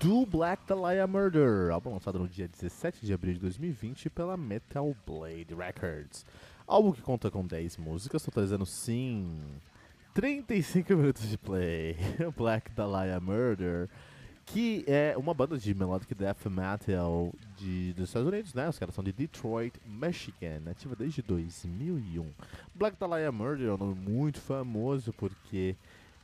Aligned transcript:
do 0.00 0.26
Black 0.26 0.62
Dahlia 0.66 1.06
Murder, 1.06 1.70
álbum 1.72 1.92
lançado 1.92 2.18
no 2.18 2.28
dia 2.28 2.48
17 2.48 3.06
de 3.06 3.12
abril 3.12 3.34
de 3.34 3.40
2020 3.40 4.10
pela 4.10 4.36
Metal 4.36 4.94
Blade 5.06 5.54
Records. 5.54 6.26
Álbum 6.66 6.92
que 6.92 7.00
conta 7.00 7.30
com 7.30 7.46
10 7.46 7.78
músicas, 7.78 8.22
totalizando 8.22 8.66
sim 8.66 9.40
35 10.14 10.92
minutos 10.96 11.28
de 11.28 11.38
play. 11.38 11.96
Black 12.36 12.70
Dahlia 12.72 13.18
Murder, 13.20 13.88
que 14.44 14.84
é 14.86 15.14
uma 15.16 15.32
banda 15.32 15.56
de 15.56 15.74
melodic 15.74 16.14
death 16.14 16.46
metal 16.46 17.32
de, 17.56 17.92
dos 17.94 18.08
Estados 18.08 18.28
Unidos, 18.28 18.52
né? 18.52 18.68
Os 18.68 18.78
caras 18.78 18.94
são 18.94 19.04
de 19.04 19.12
Detroit, 19.12 19.74
Michigan, 19.86 20.62
ativa 20.70 20.94
desde 20.94 21.22
2001. 21.22 22.30
Black 22.74 22.98
Dahlia 22.98 23.32
Murder 23.32 23.68
é 23.68 23.72
um 23.72 23.78
nome 23.78 23.94
muito 23.94 24.40
famoso 24.40 25.12
porque 25.14 25.74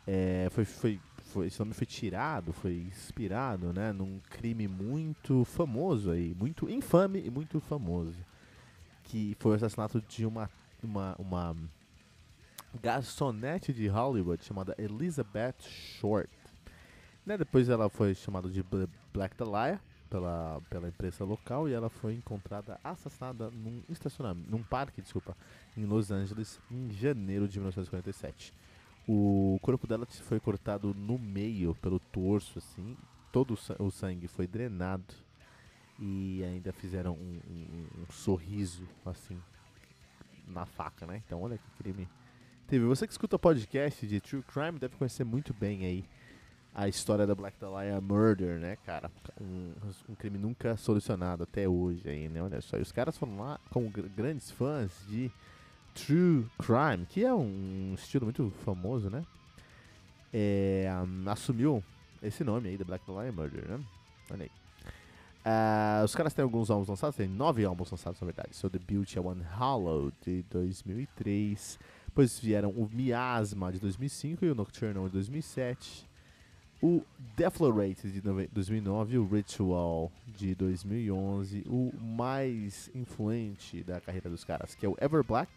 é, 0.06 0.48
foi, 0.50 0.64
foi 0.64 1.00
foi, 1.32 1.46
esse 1.46 1.58
nome 1.58 1.74
foi 1.74 1.86
tirado, 1.86 2.52
foi 2.52 2.74
inspirado, 2.74 3.72
né, 3.72 3.92
num 3.92 4.20
crime 4.30 4.68
muito 4.68 5.44
famoso 5.44 6.10
aí, 6.10 6.34
muito 6.34 6.68
infame 6.68 7.22
e 7.24 7.30
muito 7.30 7.60
famoso, 7.60 8.18
que 9.04 9.36
foi 9.40 9.52
o 9.52 9.54
assassinato 9.54 10.00
de 10.08 10.26
uma 10.26 10.48
uma, 10.82 11.14
uma 11.18 11.56
garçonete 12.80 13.72
de 13.72 13.86
Hollywood 13.86 14.44
chamada 14.44 14.74
Elizabeth 14.78 15.60
Short. 15.60 16.30
Né, 17.24 17.38
depois 17.38 17.68
ela 17.68 17.88
foi 17.88 18.14
chamada 18.14 18.48
de 18.48 18.64
Black 19.12 19.36
Dahlia 19.36 19.80
pela, 20.10 20.60
pela 20.68 20.88
imprensa 20.88 21.24
local 21.24 21.68
e 21.68 21.72
ela 21.72 21.88
foi 21.88 22.14
encontrada 22.14 22.80
assassinada 22.82 23.48
num 23.50 23.82
estacionamento, 23.88 24.50
num 24.50 24.62
parque, 24.62 25.00
desculpa, 25.00 25.36
em 25.76 25.84
Los 25.84 26.10
Angeles 26.10 26.60
em 26.70 26.90
janeiro 26.90 27.46
de 27.46 27.58
1947. 27.58 28.52
O 29.06 29.58
corpo 29.62 29.86
dela 29.86 30.06
foi 30.06 30.38
cortado 30.38 30.94
no 30.94 31.18
meio, 31.18 31.74
pelo 31.76 31.98
torso, 31.98 32.58
assim. 32.58 32.96
Todo 33.32 33.58
o 33.78 33.90
sangue 33.90 34.28
foi 34.28 34.46
drenado. 34.46 35.14
E 35.98 36.42
ainda 36.44 36.72
fizeram 36.72 37.12
um, 37.12 37.40
um, 37.48 38.02
um 38.02 38.12
sorriso, 38.12 38.88
assim, 39.04 39.40
na 40.46 40.66
faca, 40.66 41.06
né? 41.06 41.22
Então, 41.24 41.42
olha 41.42 41.58
que 41.58 41.82
crime. 41.82 42.08
Teve. 42.66 42.84
Você 42.86 43.06
que 43.06 43.12
escuta 43.12 43.38
podcast 43.38 44.06
de 44.06 44.20
True 44.20 44.42
Crime 44.42 44.78
deve 44.78 44.96
conhecer 44.96 45.24
muito 45.24 45.52
bem 45.52 45.84
aí 45.84 46.04
a 46.74 46.88
história 46.88 47.26
da 47.26 47.34
Black 47.34 47.58
Dahlia 47.60 48.00
Murder, 48.00 48.58
né, 48.58 48.76
cara? 48.86 49.10
Um, 49.40 49.72
um, 50.08 50.14
crime 50.14 50.38
nunca 50.38 50.76
solucionado 50.76 51.42
até 51.42 51.68
hoje 51.68 52.08
aí, 52.08 52.28
né? 52.28 52.42
Olha 52.42 52.60
só. 52.60 52.78
E 52.78 52.80
os 52.80 52.90
caras 52.90 53.16
foram 53.18 53.38
lá 53.38 53.60
como 53.70 53.90
grandes 53.90 54.50
fãs 54.50 54.90
de 55.08 55.30
True 55.94 56.46
Crime, 56.58 57.06
que 57.06 57.24
é 57.24 57.34
um 57.34 57.94
estilo 57.94 58.26
muito 58.26 58.50
famoso, 58.64 59.10
né? 59.10 59.24
É, 60.32 60.90
um, 61.06 61.28
assumiu 61.28 61.84
esse 62.22 62.42
nome 62.42 62.70
aí, 62.70 62.78
The 62.78 62.84
Black 62.84 63.04
Lion 63.08 63.32
Murder, 63.32 63.68
né? 63.68 63.84
Olha 64.30 64.44
aí. 64.44 64.50
Uh, 65.44 66.04
os 66.04 66.14
caras 66.14 66.32
têm 66.32 66.42
alguns 66.42 66.70
álbuns 66.70 66.88
lançados, 66.88 67.16
tem 67.16 67.28
nove 67.28 67.64
álbuns 67.64 67.90
lançados 67.90 68.20
na 68.20 68.24
verdade. 68.24 68.54
Seu 68.54 68.70
debut 68.70 69.16
é 69.16 69.20
One 69.20 69.42
Hollow 69.42 70.12
de 70.24 70.42
2003. 70.50 71.78
Depois 72.06 72.38
vieram 72.38 72.70
o 72.70 72.88
Miasma 72.92 73.72
de 73.72 73.80
2005 73.80 74.44
e 74.44 74.50
o 74.50 74.54
Nocturnal 74.54 75.06
de 75.06 75.14
2007. 75.14 76.08
O 76.80 77.02
Deflorate 77.36 78.08
de 78.10 78.20
2009 78.20 79.14
e 79.14 79.18
o 79.18 79.26
Ritual 79.26 80.12
de 80.26 80.54
2011. 80.54 81.64
O 81.66 81.92
mais 82.00 82.90
influente 82.94 83.82
da 83.82 84.00
carreira 84.00 84.30
dos 84.30 84.44
caras, 84.44 84.74
que 84.74 84.86
é 84.86 84.88
o 84.88 84.96
Ever 85.00 85.24
Black 85.24 85.50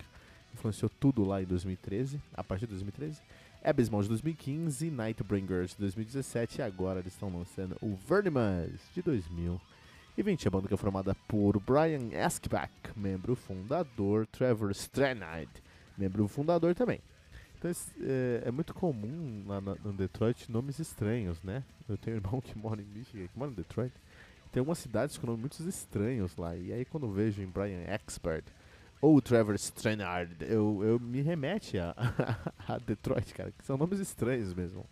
influenciou 0.55 0.89
tudo 0.99 1.23
lá 1.23 1.41
em 1.41 1.45
2013, 1.45 2.19
a 2.33 2.43
partir 2.43 2.65
de 2.65 2.71
2013. 2.71 3.21
Abysmal 3.63 4.03
de 4.03 4.09
2015, 4.09 4.91
Nightbringers 4.91 5.71
de 5.71 5.77
2017 5.79 6.59
e 6.59 6.61
agora 6.61 6.99
eles 6.99 7.13
estão 7.13 7.35
lançando 7.35 7.75
o 7.81 7.95
Vernimas 7.95 8.69
de 8.93 9.01
2020. 9.01 10.47
A 10.47 10.51
banda 10.51 10.67
que 10.67 10.73
é 10.73 10.77
formada 10.77 11.15
por 11.27 11.59
Brian 11.59 12.15
Askback, 12.23 12.71
membro 12.95 13.35
fundador, 13.35 14.27
Trevor 14.27 14.69
Stranide, 14.71 15.49
membro 15.97 16.27
fundador 16.27 16.75
também. 16.75 17.01
Então 17.57 17.71
é, 18.01 18.43
é 18.45 18.51
muito 18.51 18.71
comum 18.73 19.43
lá 19.47 19.59
no 19.59 19.93
Detroit 19.93 20.51
nomes 20.51 20.77
estranhos, 20.77 21.41
né? 21.41 21.63
Eu 21.89 21.97
tenho 21.97 22.17
um 22.17 22.19
irmão 22.19 22.41
que 22.41 22.55
mora 22.55 22.79
em 22.79 22.85
Michigan, 22.85 23.27
que 23.27 23.39
mora 23.39 23.49
em 23.49 23.55
Detroit. 23.55 23.93
Tem 24.51 24.59
algumas 24.59 24.77
cidades 24.77 25.17
com 25.17 25.25
nomes 25.25 25.41
muito 25.41 25.67
estranhos 25.67 26.37
lá. 26.37 26.55
E 26.55 26.71
aí 26.71 26.85
quando 26.85 27.11
vejo 27.11 27.41
em 27.41 27.47
Brian 27.47 27.81
Expert 27.87 28.45
ou 29.01 29.21
Trevor 29.21 29.55
Stranard, 29.55 30.35
eu, 30.41 30.83
eu 30.83 30.99
me 30.99 31.21
remete 31.21 31.77
a, 31.77 31.95
a 32.67 32.77
Detroit, 32.77 33.33
cara, 33.33 33.51
que 33.51 33.65
são 33.65 33.77
nomes 33.77 33.99
estranhos 33.99 34.53
mesmo. 34.53 34.85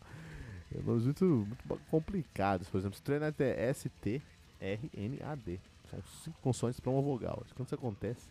É 0.76 0.82
nomes 0.82 1.06
muito, 1.06 1.26
muito 1.68 1.84
complicados. 1.90 2.68
Por 2.70 2.78
exemplo, 2.78 2.96
Stranard 2.96 3.36
é 3.40 3.70
S-T-R-N-A-D. 3.70 5.60
São 5.90 6.00
cinco 6.24 6.38
consoantes 6.42 6.80
para 6.80 6.92
uma 6.92 7.02
vogal. 7.02 7.44
Quando 7.56 7.68
isso 7.68 7.76
acontece, 7.76 8.28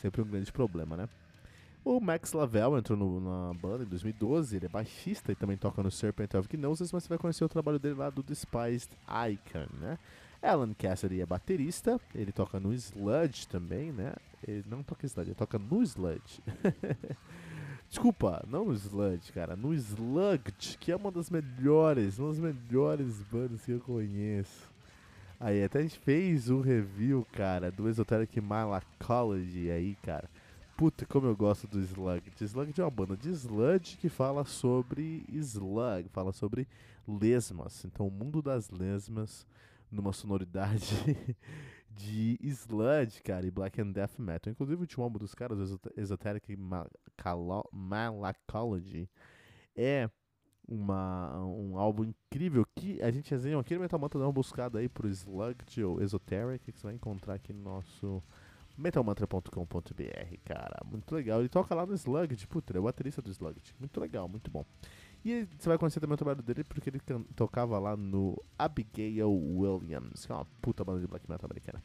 sempre 0.00 0.22
um 0.22 0.26
grande 0.26 0.52
problema, 0.52 0.96
né? 0.96 1.08
O 1.84 2.00
Max 2.00 2.32
Lavelle 2.32 2.78
entrou 2.78 2.98
no, 2.98 3.20
na 3.20 3.52
banda 3.52 3.84
em 3.84 3.86
2012, 3.86 4.56
ele 4.56 4.64
é 4.64 4.68
baixista 4.70 5.30
e 5.30 5.34
também 5.34 5.58
toca 5.58 5.82
no 5.82 5.90
Serpent 5.90 6.32
of 6.32 6.48
Gnosis, 6.48 6.90
mas 6.90 7.02
você 7.02 7.08
vai 7.10 7.18
conhecer 7.18 7.44
o 7.44 7.48
trabalho 7.48 7.78
dele 7.78 7.96
lá 7.96 8.08
do 8.08 8.22
Despised 8.22 8.88
Icon, 9.06 9.66
né? 9.78 9.98
Alan 10.42 10.72
Cassidy 10.72 11.20
é 11.20 11.26
baterista, 11.26 12.00
ele 12.14 12.32
toca 12.32 12.58
no 12.58 12.72
Sludge 12.72 13.46
também, 13.48 13.92
né? 13.92 14.14
Ele 14.46 14.64
não 14.68 14.82
toca 14.82 15.06
Sludge, 15.06 15.30
ele 15.30 15.34
toca 15.34 15.58
no 15.58 15.82
Sludge. 15.82 16.42
Desculpa, 17.88 18.44
não 18.48 18.64
no 18.66 18.74
Sludge, 18.74 19.32
cara, 19.32 19.54
no 19.54 19.72
Sludge, 19.74 20.76
que 20.78 20.90
é 20.90 20.96
uma 20.96 21.10
das 21.10 21.30
melhores, 21.30 22.18
uma 22.18 22.28
das 22.28 22.38
melhores 22.38 23.22
bandas 23.22 23.64
que 23.64 23.72
eu 23.72 23.80
conheço. 23.80 24.68
Aí, 25.38 25.62
até 25.62 25.80
a 25.80 25.82
gente 25.82 25.98
fez 25.98 26.48
um 26.48 26.60
review, 26.60 27.26
cara, 27.32 27.70
do 27.70 27.88
Esoteric 27.88 28.40
Malacology 28.40 29.70
aí, 29.70 29.94
cara. 29.96 30.28
Puta, 30.76 31.06
como 31.06 31.26
eu 31.26 31.36
gosto 31.36 31.66
do 31.68 31.80
Sludge. 31.80 32.32
Sludge 32.40 32.80
é 32.80 32.84
uma 32.84 32.90
banda 32.90 33.16
de 33.16 33.30
Sludge 33.30 33.96
que 33.96 34.08
fala 34.08 34.44
sobre 34.44 35.24
Slug, 35.28 36.08
fala 36.12 36.32
sobre 36.32 36.66
lesmas. 37.06 37.84
Então, 37.84 38.08
o 38.08 38.10
mundo 38.10 38.42
das 38.42 38.70
lesmas 38.70 39.46
numa 39.90 40.12
sonoridade 40.12 40.94
de 41.96 42.38
sludge, 42.42 43.22
cara, 43.22 43.46
e 43.46 43.50
black 43.50 43.80
and 43.80 43.92
death 43.92 44.18
metal. 44.18 44.52
Inclusive, 44.52 44.76
o 44.76 44.80
último 44.80 45.04
álbum 45.04 45.18
dos 45.18 45.34
caras, 45.34 45.58
Esoteric 45.96 46.56
Malacology, 47.72 49.08
é 49.76 50.08
uma, 50.66 51.44
um 51.44 51.78
álbum 51.78 52.04
incrível 52.04 52.66
que 52.74 53.00
a 53.02 53.10
gente 53.10 53.30
resenha 53.30 53.58
aqui 53.58 53.74
no 53.74 53.80
Metal 53.80 53.98
Mantra, 53.98 54.18
dá 54.18 54.26
uma 54.26 54.32
buscada 54.32 54.78
aí 54.78 54.88
pro 54.88 55.08
Sludge 55.08 55.84
ou 55.84 56.00
Esoteric, 56.00 56.72
que 56.72 56.78
você 56.78 56.86
vai 56.86 56.94
encontrar 56.94 57.34
aqui 57.34 57.52
no 57.52 57.62
nosso 57.62 58.22
metalmantra.com.br, 58.76 60.36
cara. 60.44 60.82
Muito 60.84 61.14
legal. 61.14 61.40
Ele 61.40 61.48
toca 61.48 61.74
lá 61.74 61.86
no 61.86 61.94
Sludge, 61.94 62.46
puta, 62.46 62.76
é 62.76 62.80
o 62.80 62.84
baterista 62.84 63.22
do 63.22 63.30
Sludge. 63.30 63.74
Muito 63.78 64.00
legal, 64.00 64.28
muito 64.28 64.50
bom. 64.50 64.64
E 65.24 65.48
você 65.58 65.68
vai 65.68 65.78
conhecer 65.78 66.00
também 66.00 66.14
o 66.14 66.18
trabalho 66.18 66.42
dele 66.42 66.62
porque 66.64 66.90
ele 66.90 67.00
tocava 67.34 67.78
lá 67.78 67.96
no 67.96 68.40
Abigail 68.58 69.32
Williams, 69.32 70.26
que 70.26 70.32
é 70.32 70.34
uma 70.34 70.46
puta 70.60 70.84
banda 70.84 71.00
de 71.00 71.06
black 71.06 71.28
metal 71.30 71.46
americana. 71.46 71.82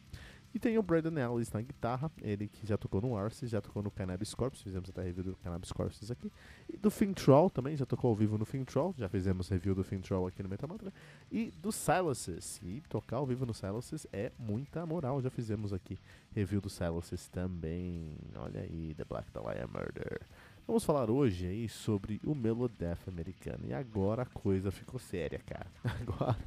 E 0.54 0.58
tem 0.58 0.78
o 0.80 0.84
Brandon 0.84 1.18
Ellis 1.18 1.52
na 1.52 1.62
guitarra, 1.62 2.12
ele 2.22 2.48
que 2.48 2.66
já 2.66 2.76
tocou 2.76 3.00
no 3.00 3.16
Arce, 3.16 3.46
já 3.46 3.62
tocou 3.62 3.84
no 3.84 3.92
Cannabis 3.92 4.34
Corpse, 4.34 4.64
fizemos 4.64 4.90
até 4.90 5.04
review 5.04 5.24
do 5.24 5.36
Cannabis 5.38 5.72
Corpse 5.72 6.12
aqui. 6.12 6.32
E 6.68 6.76
do 6.76 6.90
Fintroll 6.90 7.52
também, 7.52 7.78
já 7.78 7.86
tocou 7.86 8.10
ao 8.10 8.16
vivo 8.16 8.36
no 8.36 8.46
Fintroll, 8.46 8.96
já 8.98 9.08
fizemos 9.08 9.48
review 9.48 9.76
do 9.76 9.84
Fintroll 9.84 10.26
aqui 10.26 10.42
no 10.42 10.50
Metamantra. 10.50 10.92
E 11.32 11.52
do 11.52 11.72
Silences, 11.72 12.60
e 12.64 12.82
tocar 12.90 13.18
ao 13.18 13.28
vivo 13.28 13.46
no 13.46 13.54
Silences 13.54 14.08
é 14.12 14.32
muita 14.40 14.84
moral, 14.88 15.22
já 15.22 15.30
fizemos 15.30 15.72
aqui 15.72 16.00
review 16.32 16.60
do 16.60 16.70
Silences 16.70 17.28
também. 17.28 18.18
Olha 18.36 18.62
aí, 18.62 18.96
The 18.96 19.06
Black 19.06 19.32
Dahlia 19.32 19.68
Murder. 19.68 20.22
Vamos 20.70 20.86
falar 20.86 21.10
hoje 21.10 21.48
aí 21.48 21.68
sobre 21.68 22.22
o 22.24 22.36
Melodeath 22.36 23.08
americano. 23.08 23.66
E 23.68 23.74
agora 23.74 24.22
a 24.22 24.26
coisa 24.28 24.70
ficou 24.70 25.00
séria, 25.00 25.40
cara. 25.40 25.66
Agora 25.84 26.38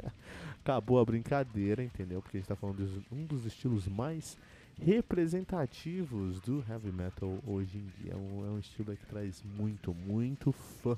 acabou 0.61 1.01
a 1.01 1.05
brincadeira, 1.05 1.83
entendeu? 1.83 2.23
Porque 2.23 2.37
a 2.37 2.41
gente 2.41 2.47
tá 2.47 2.55
falando 2.55 2.87
de 2.87 3.05
um 3.11 3.27
dos 3.27 3.45
estilos 3.45 3.89
mais 3.89 4.39
representativos 4.81 6.41
do 6.41 6.65
heavy 6.69 6.93
metal 6.93 7.37
hoje 7.45 7.79
em 7.79 7.87
dia. 8.01 8.13
É 8.13 8.17
um, 8.17 8.47
é 8.47 8.51
um 8.51 8.61
estilo 8.61 8.97
que 8.97 9.07
traz 9.07 9.43
muito, 9.43 9.93
muito 9.93 10.53
fã 10.53 10.97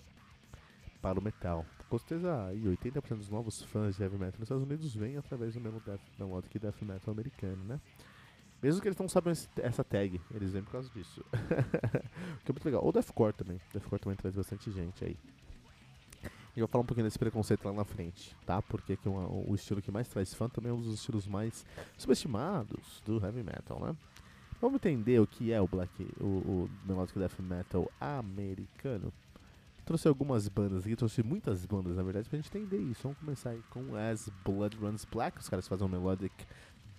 para 1.01 1.19
o 1.19 1.23
metal. 1.23 1.65
com 1.89 1.97
certeza 1.97 2.49
aí 2.49 2.63
80% 2.65 3.17
dos 3.17 3.31
novos 3.31 3.63
fãs 3.63 3.97
de 3.97 4.03
heavy 4.03 4.19
metal 4.19 4.39
nos 4.39 4.51
Estados 4.51 4.65
Unidos 4.65 4.95
vêm 4.95 5.17
através 5.17 5.55
do 5.55 5.63
mesmo 5.63 5.81
death, 5.81 6.03
melodic 6.19 6.59
death 6.59 6.83
metal 6.83 7.15
americano, 7.15 7.65
né? 7.65 7.81
Mesmo 8.65 8.81
que 8.81 8.89
eles 8.89 8.97
não 8.97 9.07
sabem 9.11 9.35
essa 9.59 9.85
tag, 9.85 10.19
eles 10.31 10.51
vêm 10.51 10.63
por 10.63 10.73
causa 10.73 10.89
disso. 10.89 11.23
que 12.43 12.51
é 12.51 12.53
muito 12.53 12.65
legal. 12.65 12.83
Ou 12.83 12.91
deathcore 12.91 13.35
também. 13.35 13.61
Deathcore 13.71 14.01
também 14.01 14.17
traz 14.17 14.35
bastante 14.35 14.71
gente 14.71 15.05
aí. 15.05 15.19
E 16.57 16.61
eu 16.61 16.67
vou 16.67 16.69
falar 16.69 16.83
um 16.83 16.87
pouquinho 16.87 17.05
desse 17.05 17.19
preconceito 17.19 17.63
lá 17.63 17.75
na 17.75 17.85
frente, 17.85 18.35
tá? 18.47 18.63
Porque 18.63 18.97
que 18.97 19.07
uma, 19.07 19.29
o 19.29 19.55
estilo 19.55 19.83
que 19.83 19.91
mais 19.91 20.09
traz 20.09 20.33
fã 20.33 20.49
também 20.49 20.71
é 20.71 20.75
um 20.75 20.81
dos 20.81 20.95
estilos 20.95 21.27
mais 21.27 21.67
subestimados 21.99 23.03
do 23.05 23.23
heavy 23.23 23.43
metal, 23.43 23.79
né? 23.81 23.95
Vamos 24.63 24.77
entender 24.77 25.21
o 25.21 25.27
que 25.27 25.53
é 25.53 25.61
o 25.61 25.69
black, 25.69 25.93
o, 26.19 26.25
o 26.25 26.71
melodic 26.87 27.19
death 27.19 27.39
metal 27.41 27.93
americano. 28.01 29.13
Trouxe 29.85 30.09
algumas 30.09 30.49
bandas 30.49 30.87
aqui, 30.87 30.97
trouxe 30.97 31.23
muitas 31.23 31.67
bandas 31.67 31.97
na 31.97 32.03
verdade 32.03 32.31
pra 32.31 32.39
gente 32.39 32.49
entender 32.49 32.79
isso. 32.79 33.03
Vamos 33.03 33.19
começar 33.19 33.51
aí 33.51 33.63
com 33.69 33.95
As 33.95 34.31
Blood 34.43 34.79
Runs 34.79 35.05
Black, 35.05 35.39
os 35.39 35.51
caras 35.51 35.69
fazem 35.69 35.87
um 35.87 35.91
melodic 35.91 36.33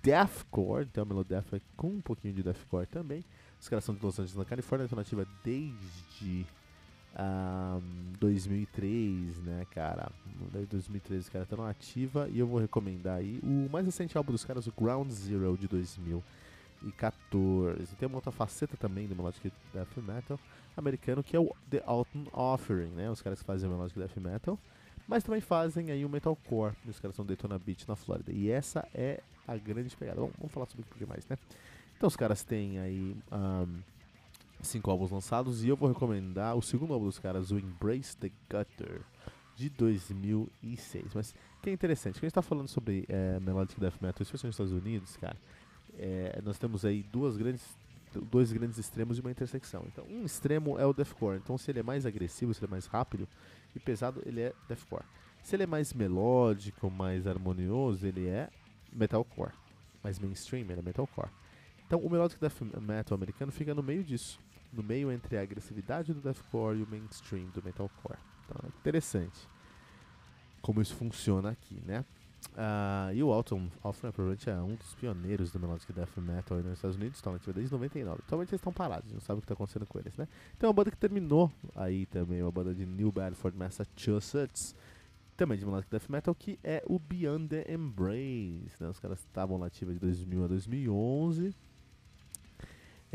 deathcore, 0.05 0.83
então 0.83 1.01
a 1.01 1.05
melodeath 1.05 1.51
é 1.53 1.61
com 1.75 1.87
um 1.87 2.01
pouquinho 2.01 2.33
de 2.33 2.43
deathcore 2.43 2.85
também. 2.85 3.25
Os 3.59 3.67
caras 3.67 3.83
são 3.83 3.95
de 3.95 4.05
Los 4.05 4.19
Angeles, 4.19 4.37
na 4.37 4.45
Califórnia, 4.45 4.85
estão 4.85 5.03
desde 5.43 6.45
um, 7.17 7.81
2003, 8.19 9.39
né, 9.39 9.65
cara? 9.71 10.11
Desde 10.51 10.69
2013 10.69 11.21
os 11.21 11.29
caras 11.29 11.47
estão 11.49 11.65
ativa 11.65 12.29
e 12.29 12.37
eu 12.37 12.45
vou 12.45 12.59
recomendar 12.59 13.17
aí 13.17 13.39
o 13.41 13.67
mais 13.71 13.85
recente 13.85 14.15
álbum 14.15 14.31
dos 14.31 14.45
caras, 14.45 14.67
o 14.67 14.73
Ground 14.79 15.09
Zero 15.09 15.57
de 15.57 15.67
2014. 15.67 17.95
Tem 17.97 18.07
uma 18.07 18.17
outra 18.17 18.31
faceta 18.31 18.77
também 18.77 19.07
do 19.07 19.15
Melodic 19.15 19.51
Death 19.73 19.97
Metal 19.97 20.39
americano 20.77 21.23
que 21.23 21.35
é 21.35 21.39
o 21.39 21.55
The 21.69 21.81
Autumn 21.85 22.27
Offering, 22.33 22.91
né? 22.91 23.09
Os 23.09 23.21
caras 23.21 23.39
que 23.39 23.45
fazem 23.45 23.67
o 23.67 23.71
Melodic 23.71 23.97
Death 23.97 24.17
Metal, 24.17 24.59
mas 25.07 25.23
também 25.23 25.41
fazem 25.41 25.91
aí 25.91 26.05
o 26.05 26.09
Metalcore. 26.09 26.75
Os 26.87 26.99
caras 26.99 27.15
são 27.15 27.25
Daytona 27.25 27.59
Beach 27.59 27.87
na 27.87 27.95
Flórida. 27.95 28.31
E 28.31 28.49
essa 28.49 28.87
é 28.93 29.21
a 29.47 29.55
grande 29.57 29.95
pegada. 29.95 30.19
Vamos, 30.19 30.35
vamos 30.37 30.51
falar 30.51 30.65
sobre 30.65 30.83
um 30.83 30.89
pouquinho 30.89 31.09
mais, 31.09 31.27
né? 31.27 31.37
Então 31.97 32.07
os 32.07 32.15
caras 32.15 32.43
têm 32.43 32.79
aí. 32.79 33.15
Um, 33.31 33.81
cinco 34.65 34.91
álbuns 34.91 35.11
lançados 35.11 35.63
e 35.63 35.69
eu 35.69 35.75
vou 35.75 35.87
recomendar 35.87 36.55
o 36.55 36.61
segundo 36.61 36.93
álbum 36.93 37.05
dos 37.05 37.19
caras, 37.19 37.51
o 37.51 37.57
Embrace 37.57 38.17
the 38.17 38.31
Gutter, 38.49 39.01
de 39.55 39.69
2006. 39.69 41.13
Mas 41.13 41.35
que 41.61 41.69
é 41.69 41.73
interessante, 41.73 42.13
que 42.19 42.25
a 42.25 42.27
gente 42.27 42.31
está 42.31 42.41
falando 42.41 42.67
sobre 42.67 43.05
é, 43.07 43.39
Melodic 43.39 43.79
Death 43.79 44.01
Metal, 44.01 44.21
especialmente 44.21 44.59
nos 44.59 44.69
Estados 44.69 44.73
Unidos, 44.73 45.17
cara, 45.17 45.37
é, 45.97 46.41
nós 46.43 46.57
temos 46.57 46.83
aí 46.83 47.03
duas 47.03 47.37
grandes, 47.37 47.63
dois 48.31 48.51
grandes 48.51 48.77
extremos 48.77 49.17
e 49.17 49.21
uma 49.21 49.31
intersecção. 49.31 49.83
Então, 49.87 50.05
um 50.09 50.25
extremo 50.25 50.77
é 50.77 50.85
o 50.85 50.93
deathcore. 50.93 51.37
Então, 51.37 51.57
se 51.57 51.71
ele 51.71 51.79
é 51.79 51.83
mais 51.83 52.05
agressivo, 52.05 52.53
se 52.53 52.59
ele 52.59 52.67
é 52.67 52.71
mais 52.71 52.85
rápido 52.85 53.27
e 53.75 53.79
pesado, 53.79 54.21
ele 54.25 54.41
é 54.41 54.53
deathcore. 54.67 55.05
Se 55.41 55.55
ele 55.55 55.63
é 55.63 55.67
mais 55.67 55.93
melódico, 55.93 56.89
mais 56.89 57.27
harmonioso, 57.27 58.07
ele 58.07 58.27
é 58.27 58.49
metalcore. 58.91 59.53
Mais 60.03 60.17
mainstream, 60.17 60.63
ele 60.63 60.79
é 60.79 60.81
metalcore. 60.81 61.29
Então, 61.85 61.99
o 61.99 62.09
melodic 62.09 62.39
death 62.39 62.61
metal 62.81 63.15
americano 63.15 63.51
fica 63.51 63.75
no 63.75 63.83
meio 63.83 64.03
disso 64.03 64.39
no 64.75 64.83
meio 64.83 65.11
entre 65.11 65.37
a 65.37 65.41
agressividade 65.41 66.13
do 66.13 66.19
deathcore 66.19 66.79
e 66.79 66.83
o 66.83 66.87
mainstream 66.87 67.45
do 67.49 67.63
metalcore. 67.63 68.19
Então 68.43 68.61
é 68.63 68.67
interessante 68.67 69.47
como 70.61 70.81
isso 70.81 70.95
funciona 70.95 71.51
aqui, 71.51 71.81
né? 71.85 72.03
Uh, 72.51 73.13
e 73.13 73.21
o 73.21 73.31
Alton 73.31 73.69
Offering 73.83 74.13
provavelmente 74.13 74.49
é 74.49 74.55
um 74.55 74.75
dos 74.75 74.93
pioneiros 74.95 75.51
do 75.51 75.59
melodic 75.59 75.91
death 75.91 76.17
metal 76.17 76.57
nos 76.59 76.73
Estados 76.73 76.95
Unidos, 76.95 77.17
estão 77.17 77.33
ativos 77.33 77.55
desde 77.55 77.71
99. 77.73 78.21
Atualmente 78.25 78.49
eles 78.49 78.59
estão 78.59 78.71
parados, 78.71 79.11
não 79.11 79.19
sabe 79.19 79.39
o 79.39 79.41
que 79.41 79.45
está 79.45 79.53
acontecendo 79.53 79.85
com 79.85 79.99
eles, 79.99 80.15
né? 80.15 80.27
É 80.59 80.65
uma 80.65 80.73
banda 80.73 80.91
que 80.91 80.97
terminou 80.97 81.51
aí 81.75 82.05
também, 82.05 82.41
uma 82.41 82.51
banda 82.51 82.73
de 82.73 82.85
New 82.85 83.11
Bedford, 83.11 83.57
Massachusetts, 83.57 84.75
também 85.35 85.57
de 85.57 85.65
melodic 85.65 85.89
death 85.89 86.09
metal, 86.09 86.33
que 86.33 86.57
é 86.63 86.81
o 86.87 86.97
Beyond 86.97 87.49
the 87.49 87.73
Embrace, 87.73 88.71
né? 88.79 88.87
Os 88.87 88.99
caras 88.99 89.19
estavam 89.19 89.57
nativos 89.57 89.93
de 89.95 89.99
2000 89.99 90.45
a 90.45 90.47
2011 90.47 91.55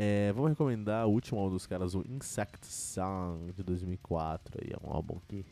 é, 0.03 0.31
vamos 0.33 0.49
recomendar 0.49 1.05
o 1.05 1.11
último 1.11 1.39
álbum 1.39 1.53
dos 1.53 1.67
caras, 1.67 1.93
o 1.93 2.03
Insect 2.09 2.65
Song 2.65 3.51
de 3.51 3.61
2004. 3.61 4.59
Aí, 4.59 4.71
é 4.73 4.87
um 4.87 4.91
álbum 4.91 5.19
que 5.27 5.45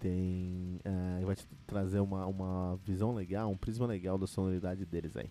tem. 0.00 0.80
É, 0.84 1.24
vai 1.24 1.36
te 1.36 1.46
trazer 1.66 2.00
uma, 2.00 2.26
uma 2.26 2.76
visão 2.84 3.14
legal, 3.14 3.50
um 3.50 3.56
prisma 3.56 3.86
legal 3.86 4.18
da 4.18 4.26
sonoridade 4.26 4.84
deles 4.84 5.16
aí. 5.16 5.30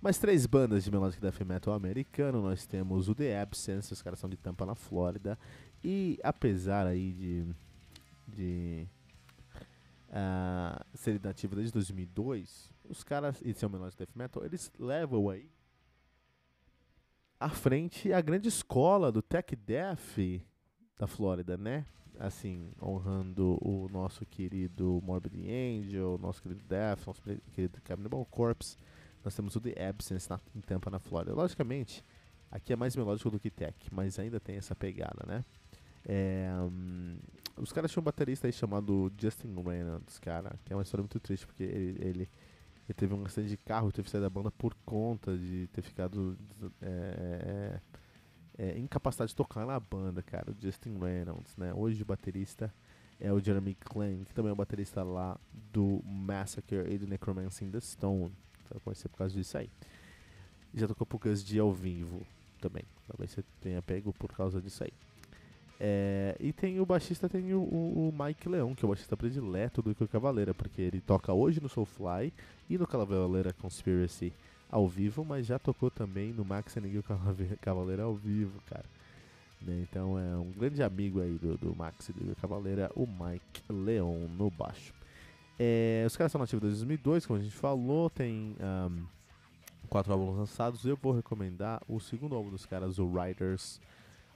Mais 0.00 0.18
três 0.18 0.46
bandas 0.46 0.84
de 0.84 0.90
melodic 0.90 1.20
death 1.20 1.40
metal 1.40 1.74
americano. 1.74 2.42
Nós 2.42 2.66
temos 2.66 3.08
o 3.08 3.14
The 3.14 3.40
Absence, 3.40 3.92
os 3.92 4.02
caras 4.02 4.18
são 4.18 4.28
de 4.30 4.36
Tampa 4.36 4.66
na 4.66 4.74
Flórida. 4.74 5.38
E 5.82 6.20
apesar 6.22 6.86
aí 6.86 7.12
de. 7.12 7.46
de 8.28 8.86
uh, 10.10 10.84
serem 10.94 11.20
nativos 11.22 11.56
desde 11.56 11.72
2002, 11.72 12.70
os 12.88 13.02
caras, 13.02 13.40
e 13.40 13.54
um 13.64 13.68
melodic 13.68 13.96
death 13.96 14.14
metal, 14.14 14.44
eles 14.44 14.70
levam 14.78 15.30
aí 15.30 15.50
à 17.40 17.48
frente 17.48 18.12
a 18.12 18.20
grande 18.20 18.48
escola 18.48 19.10
do 19.10 19.22
Tech 19.22 19.54
Death 19.56 20.18
da 20.98 21.06
Flórida, 21.06 21.56
né? 21.56 21.84
Assim, 22.18 22.70
honrando 22.82 23.58
o 23.60 23.88
nosso 23.90 24.24
querido 24.24 25.00
Morbid 25.04 25.36
Angel, 25.50 26.18
nosso 26.18 26.42
querido 26.42 26.62
Death, 26.68 27.06
nosso 27.06 27.22
querido 27.52 27.80
Cannibal 27.82 28.24
Corpse. 28.26 28.76
Nós 29.24 29.34
temos 29.34 29.54
o 29.56 29.60
The 29.60 29.88
Absence 29.88 30.28
na, 30.30 30.40
em 30.54 30.60
Tampa, 30.60 30.90
na 30.90 30.98
Flórida. 30.98 31.34
Logicamente, 31.34 32.02
aqui 32.50 32.72
é 32.72 32.76
mais 32.76 32.96
melódico 32.96 33.30
do 33.30 33.38
que 33.38 33.50
Tech, 33.50 33.76
mas 33.92 34.18
ainda 34.18 34.40
tem 34.40 34.56
essa 34.56 34.74
pegada, 34.74 35.24
né? 35.26 35.44
É, 36.08 36.48
um, 36.60 37.18
os 37.56 37.72
caras 37.72 37.90
tinham 37.90 38.02
um 38.02 38.04
baterista 38.04 38.46
aí 38.46 38.52
chamado 38.52 39.12
Justin 39.18 39.54
Reynolds, 39.62 40.18
cara, 40.18 40.56
que 40.64 40.72
é 40.72 40.76
uma 40.76 40.82
história 40.82 41.02
muito 41.02 41.18
triste, 41.18 41.46
porque 41.46 41.64
ele, 41.64 41.98
ele 42.00 42.30
ele 42.88 42.94
teve 42.94 43.14
um 43.14 43.24
acidente 43.24 43.50
de 43.50 43.56
carro, 43.56 43.90
teve 43.90 44.06
que 44.06 44.10
sair 44.10 44.20
da 44.20 44.30
banda 44.30 44.50
por 44.50 44.72
conta 44.84 45.36
de 45.36 45.66
ter 45.72 45.82
ficado 45.82 46.38
é, 46.80 47.80
é, 48.58 48.78
incapacitado 48.78 49.28
de 49.28 49.34
tocar 49.34 49.66
na 49.66 49.78
banda, 49.78 50.22
cara. 50.22 50.50
O 50.50 50.56
Justin 50.60 50.98
Reynolds, 50.98 51.56
né? 51.56 51.72
Hoje 51.74 52.02
o 52.02 52.06
baterista 52.06 52.72
é 53.20 53.32
o 53.32 53.40
Jeremy 53.40 53.74
Klein, 53.74 54.24
que 54.24 54.34
também 54.34 54.50
é 54.50 54.52
o 54.52 54.56
baterista 54.56 55.02
lá 55.02 55.38
do 55.72 56.02
Massacre 56.04 56.92
e 56.92 56.98
do 56.98 57.06
Necromancy 57.06 57.64
in 57.64 57.70
the 57.70 57.80
Stone. 57.80 58.32
Você 58.62 58.74
vai 58.74 58.80
conhecer 58.80 59.08
por 59.08 59.18
causa 59.18 59.34
disso 59.34 59.58
aí. 59.58 59.70
Já 60.74 60.86
tocou 60.86 61.06
poucas 61.06 61.44
de 61.44 61.58
ao 61.58 61.72
vivo 61.72 62.26
também. 62.60 62.84
Talvez 63.06 63.30
você 63.30 63.44
tenha 63.60 63.80
pego 63.82 64.12
por 64.12 64.32
causa 64.32 64.60
disso 64.60 64.84
aí. 64.84 64.92
É, 65.78 66.36
e 66.40 66.52
tem 66.52 66.80
o 66.80 66.86
baixista, 66.86 67.28
tem 67.28 67.52
o, 67.52 67.60
o, 67.60 68.14
Mike 68.18 68.48
Leão, 68.48 68.74
que 68.74 68.82
é 68.82 68.86
o 68.86 68.88
baixista 68.88 69.14
predileto 69.16 69.82
do 69.82 69.90
Igor 69.90 70.08
Cavaleira, 70.08 70.54
porque 70.54 70.80
ele 70.80 71.02
toca 71.02 71.32
hoje 71.32 71.60
no 71.60 71.68
Soulfly 71.68 72.32
e 72.68 72.78
no 72.78 72.86
Cavaleira 72.86 73.52
Conspiracy 73.52 74.32
ao 74.76 74.86
vivo, 74.86 75.24
mas 75.24 75.46
já 75.46 75.58
tocou 75.58 75.90
também 75.90 76.34
no 76.34 76.44
Max 76.44 76.76
and 76.76 76.82
Cavaleira 77.62 78.02
ao 78.02 78.14
vivo, 78.14 78.60
cara. 78.68 78.84
Né? 79.62 79.86
Então 79.88 80.18
é 80.18 80.36
um 80.36 80.52
grande 80.52 80.82
amigo 80.82 81.22
aí 81.22 81.38
do, 81.38 81.56
do 81.56 81.74
Max 81.74 82.10
e 82.10 82.12
do 82.12 82.36
Cavaleira, 82.36 82.92
o 82.94 83.06
Mike 83.06 83.62
Leão 83.70 84.28
no 84.28 84.50
baixo. 84.50 84.92
É, 85.58 86.04
os 86.06 86.14
caras 86.14 86.30
são 86.30 86.38
nativos 86.38 86.60
desde 86.60 86.84
2002, 86.84 87.24
como 87.24 87.38
a 87.38 87.42
gente 87.42 87.56
falou, 87.56 88.10
tem 88.10 88.54
um, 88.60 89.06
quatro 89.88 90.12
álbuns 90.12 90.36
lançados. 90.36 90.84
Eu 90.84 90.98
vou 91.00 91.14
recomendar 91.14 91.80
o 91.88 91.98
segundo 91.98 92.34
álbum 92.34 92.50
dos 92.50 92.66
caras, 92.66 92.98
o 92.98 93.10
Riders 93.10 93.80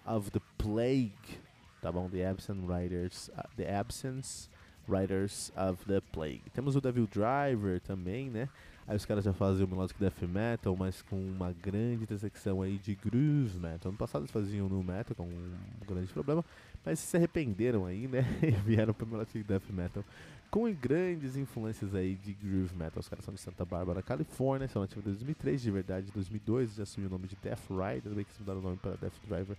of 0.06 0.30
the 0.30 0.40
Plague, 0.56 1.38
tá 1.82 1.92
bom? 1.92 2.08
The 2.08 2.26
Absent 2.26 2.60
Riders, 2.66 3.28
uh, 3.28 3.46
The 3.58 3.76
Absence 3.76 4.48
Riders 4.88 5.52
of 5.54 5.84
the 5.84 6.00
Plague. 6.00 6.44
Temos 6.54 6.76
o 6.76 6.80
Devil 6.80 7.06
Driver 7.06 7.78
também, 7.82 8.30
né? 8.30 8.48
Aí 8.90 8.96
os 8.96 9.06
caras 9.06 9.22
já 9.22 9.32
faziam 9.32 9.68
o 9.68 9.70
Melodic 9.70 10.00
Death 10.00 10.20
Metal, 10.22 10.76
mas 10.76 11.00
com 11.00 11.14
uma 11.14 11.52
grande 11.52 12.02
intersecção 12.02 12.60
aí 12.60 12.76
de 12.76 12.96
Groove 12.96 13.56
Metal. 13.56 13.88
Ano 13.88 13.96
passado 13.96 14.22
eles 14.22 14.32
faziam 14.32 14.68
no 14.68 14.82
Metal, 14.82 15.14
com 15.14 15.22
um 15.22 15.86
grande 15.86 16.12
problema, 16.12 16.44
mas 16.84 16.98
se 16.98 17.16
arrependeram 17.16 17.86
aí, 17.86 18.08
né? 18.08 18.24
e 18.42 18.50
vieram 18.50 18.92
pro 18.92 19.06
Melodic 19.06 19.44
Death 19.44 19.70
Metal 19.70 20.04
com 20.50 20.68
grandes 20.74 21.36
influências 21.36 21.94
aí 21.94 22.16
de 22.16 22.32
Groove 22.32 22.74
Metal. 22.74 22.98
Os 22.98 23.08
caras 23.08 23.24
são 23.24 23.32
de 23.32 23.38
Santa 23.38 23.64
Bárbara, 23.64 24.02
Califórnia, 24.02 24.66
são 24.66 24.82
ativos 24.82 25.04
desde 25.04 25.24
2003, 25.24 25.62
de 25.62 25.70
verdade, 25.70 26.10
2002 26.10 26.74
já 26.74 26.82
assumiu 26.82 27.08
o 27.08 27.12
nome 27.12 27.28
de 27.28 27.36
Death 27.36 27.70
Rider, 27.70 28.12
bem 28.12 28.24
que 28.24 28.32
se 28.32 28.40
mudaram 28.40 28.58
o 28.58 28.62
nome 28.64 28.76
para 28.76 28.96
Death 28.96 29.14
Driver 29.24 29.56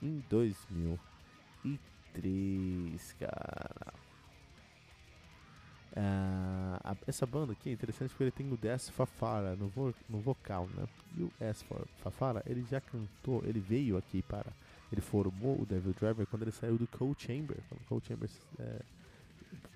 em 0.00 0.22
2003, 0.30 3.16
cara. 3.18 3.92
Ah, 6.00 6.96
essa 7.08 7.26
banda 7.26 7.52
aqui 7.52 7.70
é 7.70 7.72
interessante 7.72 8.10
porque 8.10 8.22
ele 8.22 8.30
tem 8.30 8.52
o 8.52 8.56
Des 8.56 8.88
Fafara 8.88 9.56
no, 9.56 9.66
vo 9.66 9.92
no 10.08 10.20
vocal, 10.20 10.68
né? 10.76 10.86
E 11.16 11.24
o 11.24 11.32
S 11.40 11.64
Fafara, 11.96 12.40
ele 12.46 12.64
já 12.70 12.80
cantou, 12.80 13.42
ele 13.44 13.58
veio 13.58 13.96
aqui 13.96 14.22
para. 14.22 14.52
Ele 14.92 15.00
formou 15.00 15.60
o 15.60 15.66
Devil 15.66 15.92
Driver 15.92 16.24
quando 16.26 16.42
ele 16.42 16.52
saiu 16.52 16.78
do 16.78 16.86
Cold 16.86 17.20
Chamber. 17.20 17.56
Quando 17.68 17.80
o 17.80 17.84
Cold 17.84 18.06
Chamber 18.06 18.30
é, 18.60 18.80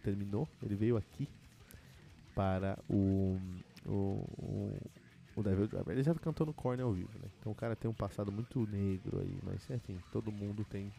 terminou, 0.04 0.48
ele 0.62 0.76
veio 0.76 0.96
aqui 0.96 1.28
para 2.36 2.78
o, 2.88 3.36
o, 3.84 4.24
o 5.34 5.42
Devil 5.42 5.66
Driver. 5.66 5.92
Ele 5.92 6.04
já 6.04 6.14
cantou 6.14 6.46
no 6.46 6.54
Korn 6.54 6.80
ao 6.80 6.92
vivo, 6.92 7.18
né? 7.18 7.28
Então 7.40 7.50
o 7.50 7.54
cara 7.54 7.74
tem 7.74 7.90
um 7.90 7.94
passado 7.94 8.30
muito 8.30 8.64
negro 8.70 9.20
aí, 9.20 9.38
mas 9.42 9.68
enfim, 9.68 9.98
todo 10.12 10.30
mundo 10.30 10.64
tem 10.64 10.90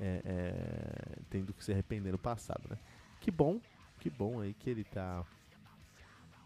é, 0.00 0.20
é, 0.24 1.16
tendo 1.30 1.52
que 1.52 1.64
se 1.64 1.72
arrepender 1.72 2.10
no 2.10 2.18
passado, 2.18 2.68
né? 2.68 2.76
que 3.20 3.30
bom, 3.30 3.60
que 3.98 4.08
bom 4.10 4.40
aí 4.40 4.54
que 4.54 4.70
ele 4.70 4.84
tá 4.84 5.24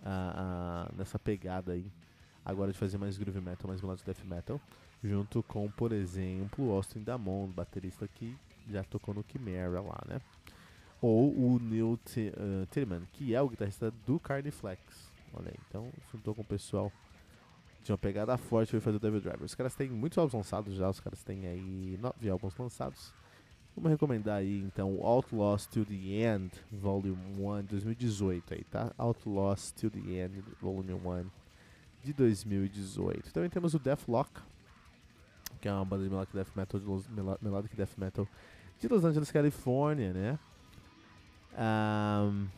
ah, 0.04 0.86
ah, 0.86 0.92
nessa 0.96 1.18
pegada 1.18 1.72
aí. 1.72 1.86
Agora 2.44 2.72
de 2.72 2.78
fazer 2.78 2.98
mais 2.98 3.16
groove 3.16 3.40
metal, 3.40 3.68
mais 3.68 3.80
melodic 3.80 4.04
death 4.04 4.24
metal. 4.24 4.60
Junto 5.02 5.42
com, 5.42 5.70
por 5.70 5.92
exemplo, 5.92 6.70
Austin 6.70 7.02
Damon, 7.02 7.48
baterista 7.48 8.08
que 8.08 8.36
já 8.68 8.82
tocou 8.84 9.14
no 9.14 9.24
Chimera 9.28 9.80
lá, 9.80 10.00
né? 10.06 10.20
Ou 11.00 11.32
o 11.32 11.58
Neil 11.58 11.92
uh, 11.94 12.66
Tillman, 12.70 13.02
que 13.12 13.34
é 13.34 13.42
o 13.42 13.48
guitarrista 13.48 13.92
do 14.06 14.20
Carniflex. 14.20 14.80
Olha 15.34 15.48
aí, 15.48 15.58
então 15.68 15.90
juntou 16.12 16.34
com 16.34 16.42
o 16.42 16.44
pessoal 16.44 16.92
tinha 17.82 17.94
uma 17.94 17.98
pegada 17.98 18.36
forte 18.38 18.70
foi 18.70 18.80
fazer 18.80 18.96
o 18.96 19.00
Devil 19.00 19.20
Driver. 19.20 19.42
Os 19.42 19.54
caras 19.54 19.74
têm 19.74 19.90
muitos 19.90 20.16
álbuns 20.16 20.34
lançados 20.34 20.74
já, 20.74 20.88
os 20.88 21.00
caras 21.00 21.22
têm 21.22 21.46
aí 21.46 21.98
nove 22.00 22.30
álbuns 22.30 22.56
lançados. 22.56 23.12
Vamos 23.74 23.90
recomendar 23.90 24.36
aí 24.36 24.60
então 24.60 24.98
Outlaws 25.02 25.66
Till 25.66 25.86
the 25.86 25.94
End, 25.94 26.52
Volume 26.70 27.16
1, 27.38 27.64
2018 27.64 28.54
aí, 28.54 28.64
tá? 28.64 28.92
Outlaws 28.98 29.72
Till 29.72 29.90
the 29.90 29.98
End, 29.98 30.44
Volume 30.60 30.92
1 30.92 31.24
de 32.04 32.12
2018. 32.12 33.32
Também 33.32 33.48
temos 33.48 33.72
o 33.72 33.78
Deathlock, 33.78 34.30
que 35.60 35.68
é 35.68 35.72
uma 35.72 35.84
banda 35.84 36.04
de 36.04 36.10
melodic 36.10 36.34
death 36.34 36.54
metal 36.54 36.80
de 36.80 36.86
Los, 36.86 37.08
melodic 37.40 37.74
death 37.74 37.96
metal 37.96 38.28
de 38.78 38.88
Los 38.88 39.04
Angeles, 39.04 39.30
Califórnia, 39.30 40.12
né? 40.12 40.38
Um, 41.54 42.48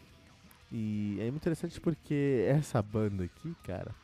e 0.73 1.19
é 1.21 1.25
muito 1.25 1.37
interessante 1.37 1.81
porque 1.81 2.45
essa 2.49 2.83
banda 2.83 3.25
aqui, 3.25 3.55
cara, 3.63 3.95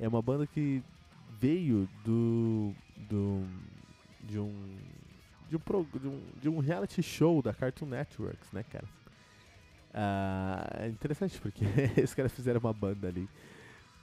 é 0.00 0.08
uma 0.08 0.20
banda 0.20 0.46
que 0.46 0.82
veio 1.38 1.88
do, 2.04 2.74
do 3.08 3.44
de 4.24 4.38
um 4.38 4.78
de 5.48 5.56
um, 5.56 5.60
de 6.00 6.08
um 6.08 6.22
de 6.42 6.48
um 6.48 6.58
reality 6.58 7.02
show 7.02 7.42
da 7.42 7.52
Cartoon 7.52 7.86
Networks, 7.86 8.50
né, 8.52 8.64
cara? 8.64 8.86
Ah, 9.94 10.68
é 10.80 10.88
interessante 10.88 11.40
porque 11.40 11.64
esses 11.96 12.14
caras 12.14 12.32
fizeram 12.32 12.60
uma 12.60 12.72
banda 12.72 13.08
ali 13.08 13.28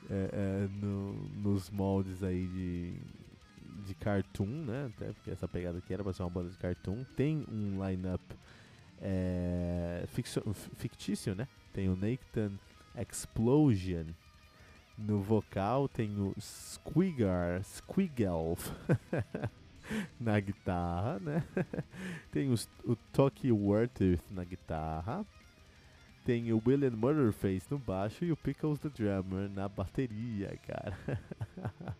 é, 0.09 0.29
é, 0.33 0.67
no, 0.81 1.13
nos 1.35 1.69
moldes 1.69 2.23
aí 2.23 2.47
de, 2.47 2.93
de 3.85 3.93
cartoon, 3.95 4.65
né? 4.65 4.91
Até 4.95 5.13
porque 5.13 5.31
essa 5.31 5.47
pegada 5.47 5.77
aqui 5.77 5.93
era 5.93 6.03
pra 6.03 6.11
ser 6.13 6.23
uma 6.23 6.29
banda 6.29 6.49
de 6.49 6.57
cartoon. 6.57 7.03
Tem 7.15 7.45
um 7.49 7.85
line-up 7.85 8.23
é, 9.01 10.05
fictício, 10.75 11.35
né? 11.35 11.47
Tem 11.71 11.89
o 11.89 11.95
Nathan 11.95 12.51
Explosion, 12.95 14.05
no 14.97 15.21
vocal 15.21 15.87
tem 15.87 16.19
o 16.19 16.33
Squiggar, 16.39 17.63
Squigelf 17.63 18.69
na 20.19 20.39
guitarra, 20.39 21.19
né? 21.19 21.43
tem 22.31 22.51
os, 22.51 22.69
o 22.83 22.95
Toki 22.95 23.51
Worthy 23.51 24.19
na 24.29 24.43
guitarra. 24.43 25.25
Tem 26.25 26.53
o 26.53 26.61
William 26.65 26.91
Murderface 26.91 27.67
no 27.69 27.77
baixo 27.77 28.23
e 28.23 28.31
o 28.31 28.37
Pickles 28.37 28.79
the 28.79 28.89
Drummer 28.89 29.49
na 29.49 29.67
bateria, 29.67 30.57
cara. 30.65 30.97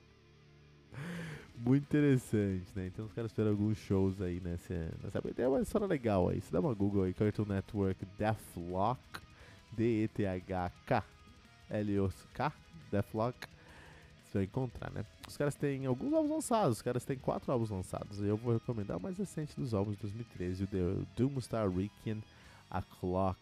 Muito 1.58 1.84
interessante, 1.84 2.66
né? 2.76 2.88
Então 2.88 3.06
os 3.06 3.14
caras 3.14 3.32
fizeram 3.32 3.52
alguns 3.52 3.78
shows 3.78 4.22
aí 4.22 4.40
nessa, 4.40 4.74
nessa. 5.04 5.22
Tem 5.22 5.46
uma 5.46 5.62
história 5.62 5.88
legal 5.88 6.30
aí. 6.30 6.42
Você 6.42 6.52
dá 6.52 6.60
uma 6.60 6.74
Google 6.74 7.04
aí, 7.04 7.14
Cartoon 7.14 7.46
Network 7.46 8.06
Deathlock, 8.18 9.02
D-E-T-H-K, 9.74 11.04
L-O-K, 11.70 12.54
Deathlock, 12.92 13.48
vai 14.34 14.44
encontrar, 14.44 14.92
né? 14.92 15.06
Os 15.28 15.38
caras 15.38 15.56
têm 15.56 15.86
alguns 15.86 16.14
álbuns 16.14 16.32
lançados, 16.32 16.78
os 16.78 16.82
caras 16.82 17.06
têm 17.06 17.18
quatro 17.18 17.52
álbuns 17.52 17.70
lançados. 17.70 18.22
Eu 18.22 18.38
vou 18.38 18.54
recomendar 18.54 18.98
o 18.98 19.02
mais 19.02 19.18
recente 19.18 19.56
dos 19.56 19.74
álbuns 19.74 19.96
de 19.96 20.02
2013, 20.02 20.64
o 20.64 20.68
The 20.68 20.78
Doomstar 21.16 21.70
Requiem, 21.70 22.24
A 22.70 22.82
Clock 22.82 23.40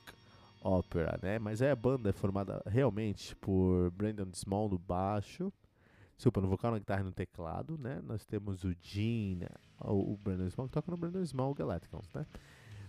Opera, 0.64 1.20
né? 1.22 1.40
Mas 1.40 1.62
é 1.62 1.72
a 1.72 1.76
banda 1.76 2.10
é 2.10 2.14
formada 2.14 2.62
realmente 2.66 3.36
por 3.38 3.90
Brandon 3.92 4.32
Small 4.34 4.70
no 4.70 4.78
baixo, 4.78 5.52
Desculpa, 6.22 6.40
no 6.40 6.48
vocal, 6.48 6.72
na 6.72 6.78
guitarra 6.78 7.02
e 7.02 7.06
no 7.06 7.12
teclado, 7.12 7.80
né? 7.80 8.00
Nós 8.04 8.24
temos 8.28 8.64
o 8.64 8.76
Gene, 8.80 9.48
o, 9.80 10.16
Brandon 10.16 10.48
Small, 10.52 10.68
que 10.68 10.74
toca 10.74 10.92
no 10.92 10.98
Brandon 10.98 11.26
Small 11.26 11.52
Galacticons, 11.56 12.08
né? 12.14 12.28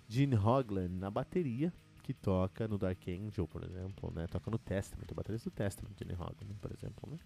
Gene 0.06 0.36
Hoglan 0.36 0.88
na 0.88 1.10
bateria, 1.10 1.72
que 2.02 2.12
toca 2.12 2.68
no 2.68 2.76
Dark 2.76 3.00
Angel, 3.08 3.48
por 3.48 3.64
exemplo, 3.64 4.12
né? 4.14 4.26
Toca 4.26 4.50
no 4.50 4.58
Testament, 4.58 5.06
o 5.10 5.14
do 5.14 5.50
Testament, 5.50 5.94
Jenny 5.98 6.12
Hogman, 6.12 6.56
por 6.60 6.72
exemplo, 6.72 7.08
né? 7.10 7.18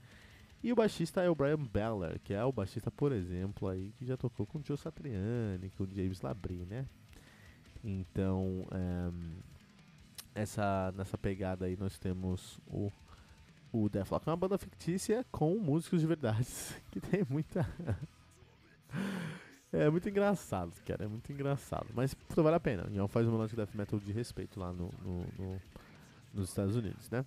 E 0.62 0.72
o 0.72 0.76
baixista 0.76 1.22
é 1.22 1.30
o 1.30 1.34
Brian 1.34 1.58
Beller, 1.58 2.18
que 2.20 2.34
é 2.34 2.44
o 2.44 2.52
baixista, 2.52 2.90
por 2.90 3.12
exemplo, 3.12 3.68
aí 3.68 3.92
que 3.98 4.04
já 4.04 4.16
tocou 4.16 4.46
com 4.46 4.58
o 4.58 4.62
Joe 4.64 4.76
Satriani, 4.76 5.70
com 5.76 5.84
o 5.84 5.88
James 5.88 6.20
Labrie, 6.20 6.64
né? 6.64 6.86
Então, 7.84 8.66
ehm, 8.72 9.38
essa, 10.34 10.92
nessa 10.96 11.16
pegada 11.16 11.66
aí 11.66 11.76
nós 11.76 11.98
temos 11.98 12.58
o, 12.66 12.90
o 13.72 13.88
Deathlock, 13.88 14.26
uma 14.26 14.36
banda 14.36 14.58
fictícia 14.58 15.24
com 15.30 15.56
músicos 15.58 16.00
de 16.00 16.06
verdade, 16.06 16.48
que 16.90 17.00
tem 17.00 17.24
muita... 17.28 17.66
É 19.72 19.90
muito 19.90 20.08
engraçado, 20.08 20.72
cara. 20.86 21.04
É 21.04 21.08
muito 21.08 21.30
engraçado. 21.30 21.88
Mas 21.92 22.16
vale 22.34 22.56
a 22.56 22.60
pena. 22.60 22.86
Ian 22.90 23.08
faz 23.08 23.26
um 23.26 23.32
melodic 23.32 23.56
death 23.56 23.74
metal 23.74 23.98
de 23.98 24.10
respeito 24.10 24.58
lá 24.58 24.72
no, 24.72 24.90
no, 25.02 25.26
no 25.36 25.60
nos 26.32 26.48
Estados 26.48 26.76
Unidos, 26.76 27.10
né? 27.10 27.26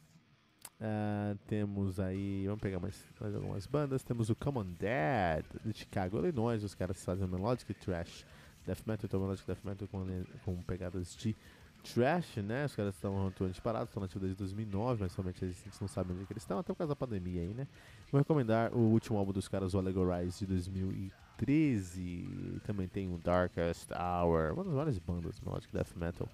Uh, 0.80 1.38
temos 1.46 2.00
aí, 2.00 2.46
vamos 2.46 2.62
pegar 2.62 2.80
mais, 2.80 3.04
mais 3.20 3.36
algumas 3.36 3.68
bandas. 3.68 4.04
Temos 4.04 4.30
o 4.30 4.36
Common 4.36 4.66
Dead 4.80 5.46
de 5.66 5.78
Chicago, 5.78 6.20
Illinois. 6.20 6.64
Os 6.64 6.74
caras 6.74 7.04
fazem 7.04 7.28
melodic 7.28 7.74
trash 7.74 8.26
death 8.66 8.86
metal, 8.86 9.06
então 9.06 9.20
melodic 9.20 9.46
death 9.46 9.64
metal 9.64 9.88
com, 9.88 10.06
com 10.46 10.62
pegadas 10.64 11.16
de 11.16 11.36
trash, 11.84 12.38
né? 12.38 12.66
Os 12.66 12.76
caras 12.76 12.96
estão 12.96 13.28
atualmente 13.28 13.62
parados, 13.62 13.90
estão 13.90 14.02
nativos 14.02 14.22
desde 14.22 14.38
2009, 14.38 15.04
mas 15.04 15.12
somente 15.12 15.44
a 15.44 15.48
gente 15.48 15.82
não 15.82 15.88
sabe 15.88 16.14
onde 16.14 16.22
é 16.22 16.28
eles 16.30 16.44
estão, 16.44 16.60
até 16.60 16.72
por 16.72 16.78
causa 16.78 16.92
da 16.92 16.96
pandemia 16.96 17.42
aí, 17.42 17.54
né? 17.54 17.68
Vou 18.12 18.20
recomendar 18.20 18.74
o 18.74 18.80
último 18.80 19.18
álbum 19.18 19.34
dos 19.34 19.48
caras, 19.48 19.74
o 19.74 19.78
Allegorize 19.78 20.40
de 20.40 20.46
2013. 20.46 21.12
13 21.40 22.62
também 22.66 22.88
tem 22.88 23.14
o 23.14 23.18
Darkest 23.18 23.90
Hour, 23.92 24.54
uma 24.54 24.64
das 24.66 24.74
várias 24.74 25.00
bandas 25.00 25.40
melodic 25.40 25.72
death 25.72 25.96
metal 25.96 26.28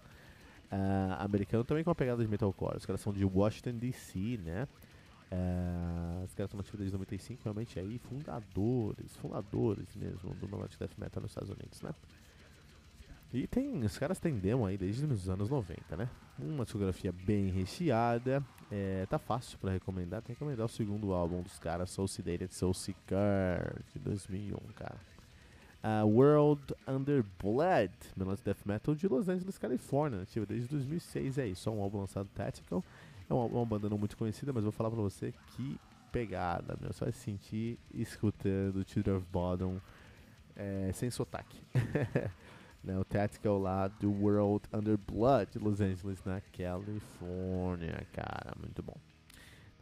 uh, 0.71 1.23
americano, 1.23 1.63
também 1.63 1.83
com 1.83 1.89
uma 1.89 1.95
pegada 1.95 2.23
de 2.23 2.29
metalcore. 2.29 2.77
Os 2.77 2.85
caras 2.85 3.01
são 3.01 3.13
de 3.13 3.25
Washington 3.25 3.77
DC, 3.77 4.39
né? 4.43 4.67
Uh, 5.31 6.23
os 6.23 6.33
caras 6.33 6.49
estão 6.49 6.59
ativos 6.59 6.79
desde 6.79 6.93
95, 6.93 7.43
realmente 7.43 7.79
aí 7.79 7.97
fundadores, 7.97 9.15
fundadores 9.17 9.95
mesmo 9.95 10.33
do 10.35 10.47
melodic 10.47 10.77
death 10.77 10.97
metal 10.97 11.21
nos 11.21 11.31
Estados 11.31 11.49
Unidos, 11.49 11.81
né? 11.81 11.91
E 13.33 13.47
tem, 13.47 13.83
os 13.83 13.97
caras 13.97 14.19
têm 14.19 14.37
demo 14.37 14.65
aí 14.65 14.77
desde 14.77 15.05
os 15.05 15.27
anos 15.27 15.49
90, 15.49 15.97
né? 15.97 16.09
Uma 16.39 16.63
discografia 16.63 17.11
bem 17.11 17.49
recheada. 17.49 18.41
É, 18.71 19.05
tá 19.07 19.19
fácil 19.19 19.57
para 19.59 19.71
recomendar. 19.71 20.21
Tem 20.21 20.33
que 20.33 20.39
recomendar 20.39 20.65
o 20.65 20.69
segundo 20.69 21.13
álbum 21.13 21.41
dos 21.41 21.59
caras, 21.59 21.89
Soul 21.89 22.07
Sedated 22.07 22.53
Soul 22.53 22.73
Seeker, 22.73 23.83
de 23.91 23.99
2001, 23.99 24.55
cara. 24.73 24.97
Uh, 25.85 26.03
World 26.03 26.73
Under 26.87 27.23
Blood, 27.39 27.91
Melodic 28.17 28.43
Death 28.43 28.65
Metal 28.65 28.95
de 28.95 29.07
Los 29.07 29.29
Angeles, 29.29 29.59
Califórnia, 29.59 30.23
ativa 30.23 30.43
desde 30.43 30.67
2006. 30.67 31.37
É 31.37 31.45
isso, 31.45 31.69
é 31.69 31.71
um 31.71 31.79
álbum 31.79 31.99
lançado 31.99 32.27
Tactical. 32.33 32.83
É 33.29 33.33
uma, 33.33 33.45
uma 33.45 33.65
banda 33.67 33.87
não 33.87 33.97
muito 33.97 34.17
conhecida, 34.17 34.51
mas 34.51 34.63
vou 34.63 34.71
falar 34.71 34.89
pra 34.89 34.99
você 34.99 35.31
que 35.55 35.79
pegada, 36.11 36.75
meu. 36.81 36.91
Só 36.91 37.05
se 37.05 37.19
sentir 37.19 37.77
escutando 37.93 38.83
Children 38.87 39.17
of 39.17 39.27
Bottom 39.31 39.79
é, 40.55 40.89
sem 40.91 41.11
sotaque. 41.11 41.61
né, 42.83 42.97
o 42.97 43.05
Tactical 43.05 43.59
lá 43.59 43.87
do 43.87 44.11
World 44.11 44.65
Under 44.73 44.97
Blood 44.97 45.51
de 45.51 45.59
Los 45.59 45.81
Angeles, 45.81 46.23
na 46.25 46.41
Califórnia, 46.51 48.07
cara, 48.11 48.55
muito 48.59 48.81
bom. 48.81 48.97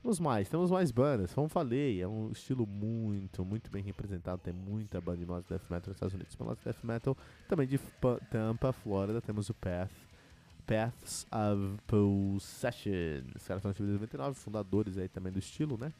Temos 0.04 0.20
mais, 0.20 0.50
temos 0.50 0.70
mais 0.70 0.92
bandas, 0.92 1.34
como 1.34 1.48
falei, 1.48 2.02
é 2.02 2.06
um 2.06 2.30
estilo 2.30 2.68
muito, 2.68 3.46
muito 3.46 3.72
bem 3.72 3.82
representado, 3.82 4.42
tem 4.42 4.54
muita 4.54 5.00
banda 5.00 5.20
de 5.20 5.26
melodic 5.26 5.48
death 5.48 5.64
metal 5.70 5.88
nos 5.88 5.96
Estados 5.96 6.14
Unidos. 6.14 6.36
Melodic 6.36 6.62
death 6.66 6.84
metal 6.84 7.18
também 7.48 7.66
de 7.66 7.80
Tampa, 8.30 8.74
Flórida, 8.74 9.22
temos 9.22 9.50
o 9.50 9.54
Path, 9.54 9.90
Paths 10.68 11.26
of 11.32 11.82
Possession. 11.88 13.24
Os 13.34 13.48
caras 13.48 13.66
ativos 13.66 13.92
em 13.92 13.94
99, 13.94 14.38
fundadores 14.38 14.98
aí 14.98 15.08
também 15.08 15.32
do 15.32 15.40
estilo, 15.40 15.78
né? 15.78 15.94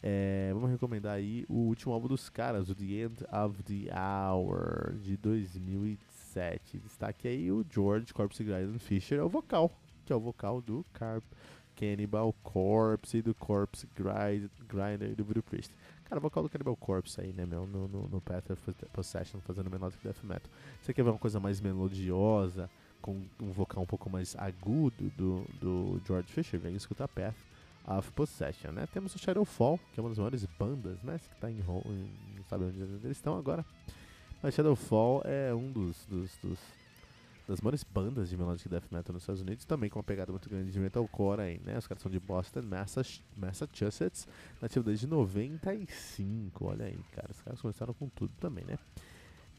É, 0.00 0.52
vamos 0.54 0.70
recomendar 0.70 1.14
aí 1.14 1.44
o 1.48 1.56
último 1.56 1.92
álbum 1.92 2.06
dos 2.06 2.28
caras, 2.28 2.70
o 2.70 2.74
The 2.76 2.84
End 2.84 3.24
of 3.32 3.64
the 3.64 3.90
Hour, 3.92 4.94
de 5.02 5.16
2007. 5.16 6.78
Destaque 6.78 7.26
aí 7.26 7.50
o 7.50 7.66
George 7.68 8.14
Corpse 8.14 8.44
Grinder 8.44 8.78
Fisher, 8.78 9.18
é 9.18 9.24
o 9.24 9.28
vocal, 9.28 9.76
que 10.06 10.12
é 10.12 10.16
o 10.16 10.20
vocal 10.20 10.62
do 10.62 10.86
Carp 10.92 11.24
Cannibal 11.78 12.34
Corpse 12.42 13.18
e 13.18 13.22
do 13.22 13.32
Corpse 13.34 13.86
Grind, 13.94 14.50
Grinder 14.68 15.14
do 15.14 15.24
Voodoo 15.24 15.42
Priest. 15.42 15.72
Cara, 16.04 16.20
vocal 16.20 16.42
do 16.42 16.48
Cannibal 16.48 16.74
Corpse 16.74 17.20
aí, 17.20 17.32
né, 17.32 17.46
meu, 17.46 17.66
no, 17.66 17.86
no, 17.86 18.08
no 18.08 18.20
Path 18.20 18.50
of 18.50 18.74
Possession, 18.92 19.38
fazendo 19.40 19.70
melodic 19.70 20.02
death 20.02 20.22
metal. 20.24 20.50
Você 20.82 20.92
quer 20.92 21.04
ver 21.04 21.10
uma 21.10 21.18
coisa 21.18 21.38
mais 21.38 21.60
melodiosa, 21.60 22.68
com 23.00 23.22
um 23.40 23.52
vocal 23.52 23.82
um 23.82 23.86
pouco 23.86 24.10
mais 24.10 24.34
agudo 24.36 25.10
do, 25.16 25.44
do 25.60 26.00
George 26.04 26.32
Fisher, 26.32 26.58
vem 26.58 26.74
escutar 26.74 27.06
Path 27.06 27.36
of 27.86 28.10
Possession, 28.12 28.72
né? 28.72 28.88
Temos 28.92 29.14
o 29.14 29.18
Shadowfall, 29.18 29.78
que 29.92 30.00
é 30.00 30.02
uma 30.02 30.08
das 30.08 30.18
maiores 30.18 30.44
bandas, 30.58 31.00
né? 31.02 31.18
Que 31.18 31.40
tá 31.40 31.50
em, 31.50 31.60
em 31.60 32.10
não 32.36 32.44
sabe 32.48 32.64
onde 32.64 32.80
eles 32.80 33.04
estão 33.04 33.38
agora. 33.38 33.64
Mas 34.42 34.54
Shadowfall 34.54 35.22
é 35.24 35.54
um 35.54 35.70
dos, 35.70 36.06
dos, 36.06 36.36
dos, 36.42 36.58
das 37.48 37.62
maiores 37.62 37.82
bandas 37.82 38.28
de 38.28 38.36
melodic 38.36 38.68
death 38.68 38.84
metal 38.90 39.14
nos 39.14 39.22
Estados 39.22 39.40
Unidos, 39.40 39.64
também 39.64 39.88
com 39.88 39.98
uma 39.98 40.04
pegada 40.04 40.30
muito 40.30 40.48
grande 40.48 40.70
de 40.70 40.78
metalcore 40.78 41.40
aí, 41.40 41.60
né? 41.64 41.78
Os 41.78 41.86
caras 41.86 42.02
são 42.02 42.12
de 42.12 42.20
Boston, 42.20 42.62
Massachusetts, 43.36 44.28
nativo 44.60 44.84
desde 44.84 45.06
95, 45.06 46.64
olha 46.66 46.84
aí, 46.84 46.98
cara, 47.12 47.28
os 47.30 47.40
caras 47.40 47.60
começaram 47.60 47.94
com 47.94 48.08
tudo 48.10 48.32
também, 48.38 48.64
né? 48.66 48.78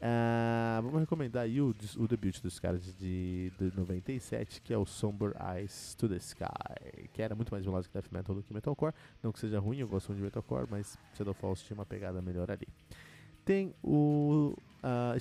Uh, 0.00 0.80
vamos 0.82 1.00
recomendar 1.00 1.42
aí 1.42 1.60
o, 1.60 1.74
o 1.98 2.08
debut 2.08 2.40
dos 2.40 2.58
caras 2.58 2.82
de, 2.96 3.52
de 3.58 3.76
97, 3.76 4.62
que 4.62 4.72
é 4.72 4.78
o 4.78 4.86
Somber 4.86 5.34
Eyes 5.54 5.94
to 5.94 6.08
the 6.08 6.16
Sky, 6.16 7.08
que 7.12 7.20
era 7.20 7.34
muito 7.34 7.50
mais 7.50 7.66
melodic 7.66 7.92
death 7.92 8.10
metal 8.10 8.34
do 8.34 8.42
que 8.42 8.54
metalcore. 8.54 8.94
Não 9.22 9.30
que 9.30 9.40
seja 9.40 9.58
ruim, 9.58 9.78
eu 9.78 9.88
gosto 9.88 10.08
muito 10.08 10.18
de 10.18 10.24
metalcore, 10.24 10.66
mas 10.70 10.96
Shadow 11.14 11.34
Falls 11.34 11.62
tinha 11.64 11.74
uma 11.74 11.84
pegada 11.84 12.22
melhor 12.22 12.50
ali. 12.50 12.66
Tem 13.44 13.74
o 13.82 14.54
uh, 14.82 15.16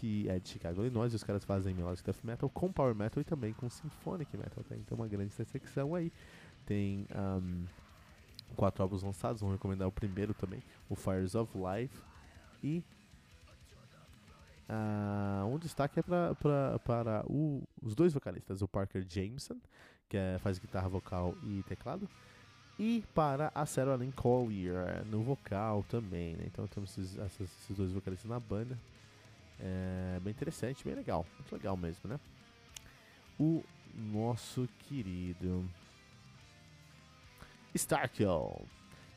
que 0.00 0.26
é 0.30 0.38
de 0.38 0.48
Chicago, 0.48 0.80
Illinois, 0.80 1.12
e 1.12 1.16
os 1.16 1.22
caras 1.22 1.44
fazem 1.44 1.74
melodic 1.74 2.02
death 2.02 2.24
metal 2.24 2.48
com 2.48 2.72
power 2.72 2.94
metal 2.94 3.20
e 3.20 3.24
também 3.24 3.52
com 3.52 3.68
symphonic 3.68 4.34
metal. 4.34 4.64
Tem 4.64 4.78
então 4.78 4.96
uma 4.96 5.06
grande 5.06 5.26
intersecção 5.34 5.94
aí. 5.94 6.10
Tem 6.64 7.06
um, 7.14 7.66
quatro 8.56 8.82
álbuns 8.82 9.02
lançados, 9.02 9.42
vamos 9.42 9.56
recomendar 9.56 9.86
o 9.86 9.92
primeiro 9.92 10.32
também, 10.32 10.62
o 10.88 10.94
Fires 10.94 11.34
of 11.34 11.52
Life 11.56 12.00
e 12.62 12.82
Uh, 14.70 15.44
um 15.52 15.58
destaque 15.58 15.98
é 15.98 16.02
pra, 16.02 16.32
pra, 16.36 16.78
para 16.78 17.24
o, 17.26 17.60
os 17.82 17.92
dois 17.96 18.14
vocalistas, 18.14 18.62
o 18.62 18.68
Parker 18.68 19.04
Jameson, 19.04 19.56
que 20.08 20.16
é, 20.16 20.38
faz 20.38 20.60
guitarra 20.60 20.88
vocal 20.88 21.34
e 21.42 21.64
teclado, 21.64 22.08
e 22.78 23.02
para 23.12 23.50
a 23.52 23.66
Sarah 23.66 23.96
Lynn 23.96 24.12
Collier 24.12 25.04
no 25.06 25.24
vocal 25.24 25.84
também. 25.88 26.36
Né? 26.36 26.44
Então 26.46 26.68
temos 26.68 26.96
esses, 26.96 27.18
esses, 27.18 27.76
dois 27.76 27.90
vocalistas 27.90 28.30
na 28.30 28.38
banda. 28.38 28.78
É 29.62 30.20
bem 30.20 30.30
interessante, 30.30 30.84
bem 30.84 30.94
legal, 30.94 31.26
muito 31.38 31.52
legal 31.52 31.76
mesmo, 31.76 32.08
né? 32.08 32.18
O 33.38 33.62
nosso 33.94 34.68
querido 34.88 35.68
Starkill. 37.74 38.66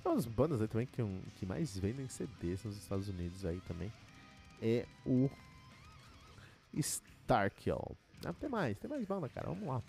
É 0.03 0.09
uma 0.09 0.15
das 0.15 0.25
bandas 0.25 0.61
aí 0.61 0.67
também 0.67 0.85
que, 0.85 1.01
um, 1.01 1.21
que 1.37 1.45
mais 1.45 1.77
vendem 1.77 2.07
CDs 2.09 2.63
nos 2.63 2.75
Estados 2.75 3.07
Unidos 3.07 3.45
aí 3.45 3.61
também 3.61 3.91
é 4.61 4.85
o 5.05 5.29
Starkill. 6.73 7.97
Ah, 8.25 8.33
tem 8.33 8.49
mais, 8.49 8.77
tem 8.77 8.89
mais 8.89 9.05
banda, 9.05 9.27
cara. 9.27 9.47
Vamos 9.47 9.67
lá. 9.67 9.81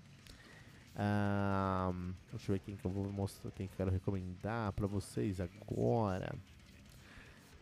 Um, 0.97 2.13
deixa 2.31 2.51
eu 2.51 2.55
ver 2.55 2.61
quem 2.61 2.77
que 2.77 2.85
eu 2.85 2.91
vou 2.91 3.13
mostrar, 3.13 3.51
quem 3.53 3.67
que 3.67 3.73
eu 3.75 3.77
quero 3.77 3.91
recomendar 3.91 4.73
pra 4.73 4.87
vocês 4.87 5.41
agora. 5.41 6.35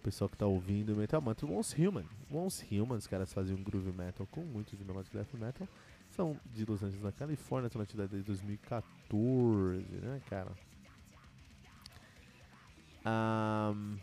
Pessoal 0.02 0.28
que 0.28 0.36
tá 0.36 0.46
ouvindo 0.46 0.96
Metal 0.96 1.20
Mantra, 1.20 1.46
Once 1.46 1.80
Human. 1.80 2.04
Once 2.30 2.66
Human, 2.70 2.96
os 2.96 3.06
caras 3.06 3.32
faziam 3.32 3.62
groove 3.62 3.92
metal 3.92 4.26
com 4.26 4.40
muito 4.40 4.76
de 4.76 4.84
melodic 4.84 5.16
death 5.16 5.32
metal. 5.34 5.68
São 6.10 6.36
de 6.52 6.64
Los 6.64 6.82
Angeles, 6.82 7.02
na 7.02 7.12
Califórnia, 7.12 7.68
estão 7.68 7.78
na 7.78 7.84
atividade 7.84 8.10
desde 8.10 8.26
2014, 8.26 9.84
né, 10.02 10.20
cara? 10.28 10.50
Um, 13.06 13.96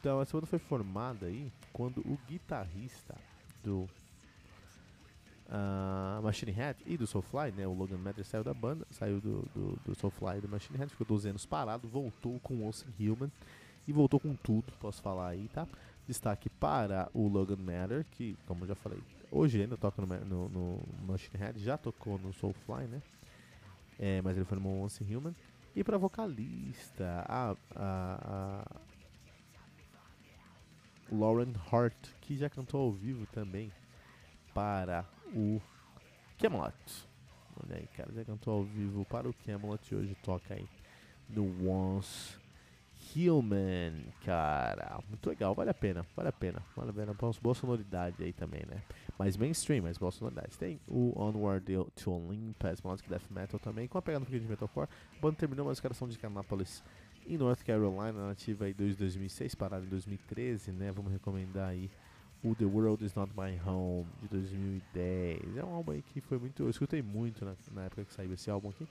então, 0.00 0.20
essa 0.20 0.32
banda 0.32 0.46
foi 0.46 0.58
formada 0.58 1.26
aí 1.26 1.52
quando 1.72 2.00
o 2.00 2.18
guitarrista 2.26 3.14
do 3.62 3.86
uh, 5.46 6.22
Machine 6.22 6.52
Head 6.52 6.82
e 6.86 6.96
do 6.96 7.06
Soulfly, 7.06 7.52
né, 7.52 7.66
o 7.66 7.74
Logan 7.74 7.98
Mather 7.98 8.24
saiu 8.24 8.42
da 8.42 8.54
banda, 8.54 8.86
saiu 8.90 9.20
do, 9.20 9.42
do, 9.54 9.78
do 9.84 9.94
Soulfly 9.94 10.38
e 10.38 10.40
do 10.40 10.48
Machine 10.48 10.78
Head, 10.78 10.90
ficou 10.90 11.06
12 11.06 11.28
anos 11.28 11.46
parado, 11.46 11.86
voltou 11.86 12.40
com 12.40 12.64
Olsen 12.64 12.88
Human 12.98 13.30
e 13.86 13.92
voltou 13.92 14.20
com 14.20 14.34
tudo, 14.34 14.72
posso 14.80 15.02
falar 15.02 15.28
aí, 15.28 15.48
tá? 15.48 15.66
Destaque 16.06 16.48
para 16.48 17.08
o 17.14 17.28
Logan 17.28 17.56
Matter, 17.56 18.04
que, 18.12 18.36
como 18.46 18.64
eu 18.64 18.68
já 18.68 18.74
falei, 18.74 19.00
hoje 19.30 19.60
ainda 19.60 19.76
toca 19.76 20.02
no, 20.02 20.24
no, 20.24 20.48
no 20.48 20.80
Machine 21.06 21.38
Head, 21.38 21.58
já 21.60 21.76
tocou 21.76 22.18
no 22.18 22.32
Soulfly, 22.32 22.86
né? 22.86 23.02
É, 23.98 24.20
mas 24.22 24.36
ele 24.36 24.44
foi 24.44 24.58
no 24.58 24.80
Olsen 24.80 25.14
Human. 25.14 25.34
E 25.74 25.84
para 25.84 25.98
vocalista, 25.98 27.24
a, 27.28 27.56
a, 27.76 28.66
a 28.66 28.80
Lauren 31.12 31.52
Hart, 31.70 32.08
que 32.20 32.36
já 32.36 32.48
cantou 32.48 32.80
ao 32.80 32.92
vivo 32.92 33.26
também 33.26 33.70
para 34.54 35.04
o 35.34 35.60
Camelot. 36.38 36.74
Olha 37.62 37.76
aí, 37.76 37.86
cara, 37.88 38.12
já 38.12 38.24
cantou 38.24 38.54
ao 38.54 38.64
vivo 38.64 39.04
para 39.04 39.28
o 39.28 39.34
Camelot 39.44 39.92
e 39.92 39.96
hoje 39.96 40.16
toca 40.22 40.54
aí 40.54 40.66
no 41.28 41.70
Once 41.70 42.39
Human, 43.16 44.04
cara. 44.24 45.00
Muito 45.08 45.28
legal, 45.28 45.54
vale 45.54 45.70
a 45.70 45.74
pena, 45.74 46.06
vale 46.16 46.28
a 46.28 46.32
pena, 46.32 46.62
vale 46.76 46.90
a 46.90 46.92
pena. 46.92 47.14
Boa 47.42 47.54
sonoridade 47.54 48.22
aí 48.22 48.32
também, 48.32 48.62
né? 48.68 48.82
Mais 49.18 49.36
mainstream, 49.36 49.82
mas 49.82 49.98
boa 49.98 50.10
sonoridade. 50.10 50.56
Tem 50.56 50.80
o 50.86 51.12
Onward 51.20 51.66
to 51.96 52.10
Olympus, 52.10 52.80
Melodic 52.82 53.08
Death 53.08 53.30
Metal 53.30 53.60
também, 53.60 53.88
com 53.88 53.98
a 53.98 54.02
pegada 54.02 54.22
um 54.22 54.26
pouquinho 54.26 54.42
de 54.42 54.48
metalcore. 54.48 54.88
A 55.16 55.20
banda 55.20 55.36
terminou, 55.36 55.66
mas 55.66 55.78
os 55.78 55.80
caras 55.80 55.96
são 55.96 56.08
de 56.08 56.18
Canápolis 56.18 56.82
em 57.26 57.36
North 57.36 57.62
Carolina, 57.64 58.28
nativa 58.28 58.64
aí 58.64 58.74
desde 58.74 58.98
2006, 58.98 59.54
parada 59.54 59.84
em 59.84 59.88
2013, 59.88 60.72
né? 60.72 60.90
Vamos 60.90 61.12
recomendar 61.12 61.68
aí 61.68 61.90
o 62.42 62.54
The 62.54 62.64
World 62.64 63.04
Is 63.04 63.14
Not 63.14 63.32
My 63.36 63.60
Home 63.68 64.06
de 64.22 64.28
2010. 64.28 65.56
É 65.56 65.64
um 65.64 65.74
álbum 65.74 65.92
aí 65.92 66.02
que 66.02 66.20
foi 66.20 66.38
muito. 66.38 66.62
Eu 66.62 66.70
escutei 66.70 67.02
muito 67.02 67.44
na, 67.44 67.54
na 67.72 67.84
época 67.84 68.04
que 68.04 68.12
saiu 68.12 68.32
esse 68.32 68.50
álbum 68.50 68.70
aqui. 68.70 68.88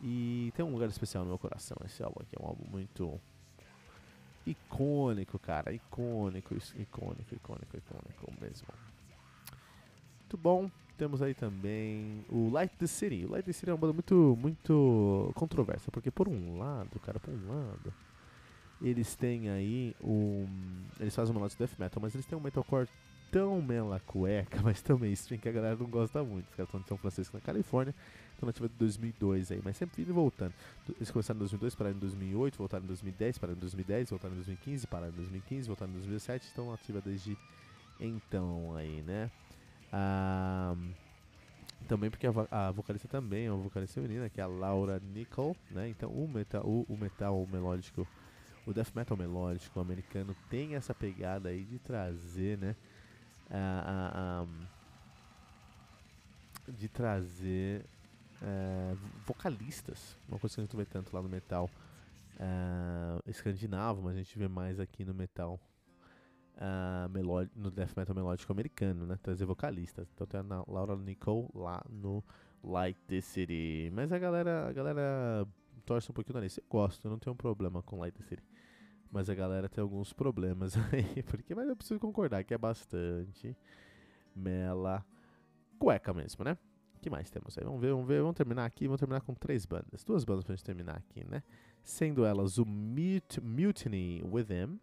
E 0.00 0.52
tem 0.54 0.64
um 0.64 0.72
lugar 0.72 0.88
especial 0.88 1.24
no 1.24 1.30
meu 1.30 1.38
coração. 1.38 1.76
Esse 1.84 2.02
álbum 2.02 2.20
aqui 2.20 2.36
é 2.38 2.42
um 2.42 2.46
álbum 2.46 2.64
muito 2.70 3.20
icônico, 4.46 5.38
cara. 5.38 5.72
Icônico, 5.72 6.54
icônico, 6.54 7.34
icônico, 7.34 7.76
icônico 7.76 8.32
mesmo. 8.40 8.68
Muito 10.20 10.36
bom. 10.36 10.70
Temos 10.96 11.20
aí 11.20 11.34
também 11.34 12.24
o 12.30 12.48
Light 12.50 12.74
the 12.78 12.86
City. 12.86 13.26
O 13.26 13.32
Light 13.32 13.44
the 13.44 13.52
City 13.52 13.70
é 13.70 13.72
uma 13.72 13.78
banda 13.78 13.92
muito, 13.92 14.38
muito 14.40 15.30
controversa, 15.34 15.90
porque 15.90 16.10
por 16.10 16.26
um 16.26 16.58
lado, 16.58 16.98
cara, 17.00 17.20
por 17.20 17.34
um 17.34 17.48
lado, 17.48 17.92
eles 18.80 19.14
têm 19.14 19.50
aí 19.50 19.94
um. 20.02 20.46
Eles 20.98 21.14
fazem 21.14 21.34
uma 21.34 21.40
melodic 21.40 21.58
death 21.58 21.78
metal, 21.78 22.00
mas 22.00 22.14
eles 22.14 22.24
têm 22.24 22.38
um 22.38 22.40
metalcore 22.40 22.88
tão 23.30 23.60
mela 23.60 24.00
cueca, 24.06 24.60
mas 24.64 24.80
também 24.80 25.12
stream 25.12 25.38
que 25.38 25.48
a 25.48 25.52
galera 25.52 25.76
não 25.76 25.86
gosta 25.86 26.22
muito. 26.24 26.48
Os 26.48 26.54
caras 26.54 26.68
estão 26.68 26.80
de 26.80 26.88
São 26.88 26.96
Francisco, 26.96 27.36
na 27.36 27.42
Califórnia, 27.42 27.94
estão 28.36 28.46
nativa 28.46 28.68
de 28.68 28.74
2002 28.74 29.50
aí, 29.52 29.60
mas 29.64 29.76
sempre 29.76 30.02
indo 30.02 30.10
e 30.10 30.12
voltando. 30.12 30.52
Eles 30.96 31.10
começaram 31.10 31.38
em 31.38 31.40
2002, 31.40 31.74
pararam 31.74 31.96
em 31.96 32.00
2008, 32.00 32.58
voltaram 32.58 32.84
em 32.84 32.86
2010, 32.88 33.38
pararam 33.38 33.56
em 33.56 33.60
2010, 33.60 34.10
voltaram 34.10 34.34
em 34.34 34.36
2015, 34.36 34.86
pararam 34.86 35.12
em 35.12 35.16
2015, 35.16 35.66
voltaram 35.66 35.90
em 35.90 35.94
2017, 35.94 36.46
estão 36.46 36.72
ativa 36.72 37.00
desde 37.00 37.36
então 37.98 38.76
aí, 38.76 39.02
né? 39.02 39.30
Ah, 39.92 40.76
também 41.88 42.10
porque 42.10 42.26
a, 42.26 42.32
a, 42.50 42.70
vocalista 42.70 43.08
também 43.08 43.46
é 43.46 43.52
uma 43.52 43.62
vocalista 43.62 44.00
feminina, 44.00 44.28
que 44.28 44.40
é 44.40 44.44
a 44.44 44.46
Laura 44.46 45.00
Nicole, 45.00 45.56
né? 45.70 45.88
Então 45.88 46.10
o 46.10 46.28
metal, 46.28 46.62
o, 46.64 46.84
o 46.88 46.96
metal 46.96 47.46
melódico, 47.50 48.06
o 48.66 48.72
death 48.72 48.94
metal 48.94 49.16
melódico 49.16 49.80
americano 49.80 50.36
tem 50.50 50.74
essa 50.74 50.94
pegada 50.94 51.48
aí 51.48 51.64
de 51.64 51.78
trazer, 51.78 52.58
né? 52.58 52.76
A, 53.50 54.44
a, 54.44 54.46
de 56.72 56.88
trazer 56.88 57.84
uh, 58.42 58.96
vocalistas, 59.26 60.16
uma 60.28 60.38
coisa 60.38 60.54
que 60.54 60.60
a 60.60 60.64
gente 60.64 60.74
não 60.74 60.78
vê 60.78 60.86
tanto 60.86 61.14
lá 61.14 61.22
no 61.22 61.28
metal 61.28 61.70
uh, 62.36 63.30
escandinavo, 63.30 64.02
mas 64.02 64.14
a 64.14 64.18
gente 64.18 64.38
vê 64.38 64.48
mais 64.48 64.78
aqui 64.80 65.04
no 65.04 65.14
metal 65.14 65.60
uh, 66.56 67.48
no 67.54 67.70
death 67.70 67.96
metal 67.96 68.14
melódico 68.14 68.52
americano, 68.52 69.06
né? 69.06 69.18
Trazer 69.22 69.44
vocalistas. 69.44 70.08
Então 70.14 70.26
tem 70.26 70.40
a 70.40 70.64
Laura 70.66 70.96
Nicole 70.96 71.48
lá 71.54 71.82
no 71.88 72.22
Light 72.62 72.98
the 73.06 73.20
City. 73.20 73.90
Mas 73.92 74.12
a 74.12 74.18
galera, 74.18 74.68
a 74.68 74.72
galera 74.72 75.46
torce 75.84 76.10
um 76.10 76.14
pouquinho 76.14 76.34
no 76.34 76.40
nariz. 76.40 76.56
Eu 76.56 76.64
gosto, 76.68 77.04
eu 77.04 77.10
não 77.10 77.18
tenho 77.18 77.34
um 77.34 77.36
problema 77.36 77.82
com 77.82 77.98
Light 77.98 78.16
the 78.16 78.24
City. 78.24 78.42
Mas 79.10 79.30
a 79.30 79.34
galera 79.34 79.68
tem 79.68 79.80
alguns 79.80 80.12
problemas 80.12 80.76
aí. 80.92 81.22
Porque, 81.22 81.54
mas 81.54 81.68
eu 81.68 81.76
preciso 81.76 82.00
concordar 82.00 82.42
que 82.44 82.52
é 82.52 82.58
bastante 82.58 83.56
mela 84.34 85.04
cueca 85.78 86.12
mesmo, 86.12 86.44
né? 86.44 86.56
O 87.06 87.08
que 87.08 87.10
mais 87.10 87.30
temos 87.30 87.56
aí? 87.56 87.64
Vamos 87.64 87.80
ver, 87.80 87.92
vamos 87.92 88.08
ver. 88.08 88.20
Vamos 88.20 88.34
terminar 88.34 88.64
aqui. 88.64 88.86
Vamos 88.86 88.98
terminar 88.98 89.20
com 89.20 89.32
três 89.32 89.64
bandas. 89.64 90.02
Duas 90.02 90.24
bandas 90.24 90.44
pra 90.44 90.56
gente 90.56 90.64
terminar 90.64 90.96
aqui, 90.96 91.24
né? 91.24 91.40
Sendo 91.84 92.24
elas 92.24 92.58
o 92.58 92.66
Mut 92.66 93.40
Mutiny 93.40 94.24
Within 94.24 94.80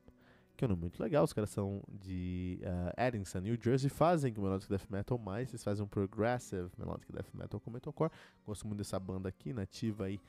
que 0.56 0.64
é 0.64 0.68
um 0.68 0.70
nome 0.70 0.82
muito 0.82 1.02
legal. 1.02 1.24
Os 1.26 1.34
caras 1.34 1.50
são 1.50 1.82
de 1.90 2.60
uh, 2.62 3.42
New 3.42 3.58
Jersey, 3.62 3.90
fazem 3.90 4.32
melodic 4.32 4.70
death 4.70 4.90
metal, 4.90 5.18
mas 5.18 5.50
eles 5.50 5.64
fazem 5.64 5.84
um 5.84 5.88
progressive 5.88 6.70
melodic 6.78 7.12
death 7.12 7.34
metal 7.34 7.60
com 7.60 7.72
metalcore. 7.72 8.12
Gosto 8.46 8.68
muito 8.68 8.78
dessa 8.78 9.00
banda 9.00 9.28
aqui, 9.28 9.52
nativa 9.52 10.06
aí 10.06 10.20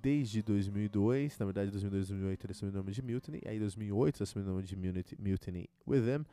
desde 0.00 0.40
2002. 0.40 1.38
Na 1.38 1.44
verdade, 1.44 1.70
2002 1.70 2.08
2008 2.08 2.46
eles 2.46 2.56
assumiram 2.56 2.80
o 2.80 2.82
nome 2.82 2.92
de 2.92 3.02
Mutiny. 3.02 3.42
Aí, 3.44 3.58
2008 3.58 4.16
eles 4.16 4.30
assumiram 4.30 4.52
o 4.52 4.54
nome 4.54 4.66
de 4.66 4.76
Mutiny 5.18 5.68
With 5.86 6.02
Them. 6.02 6.24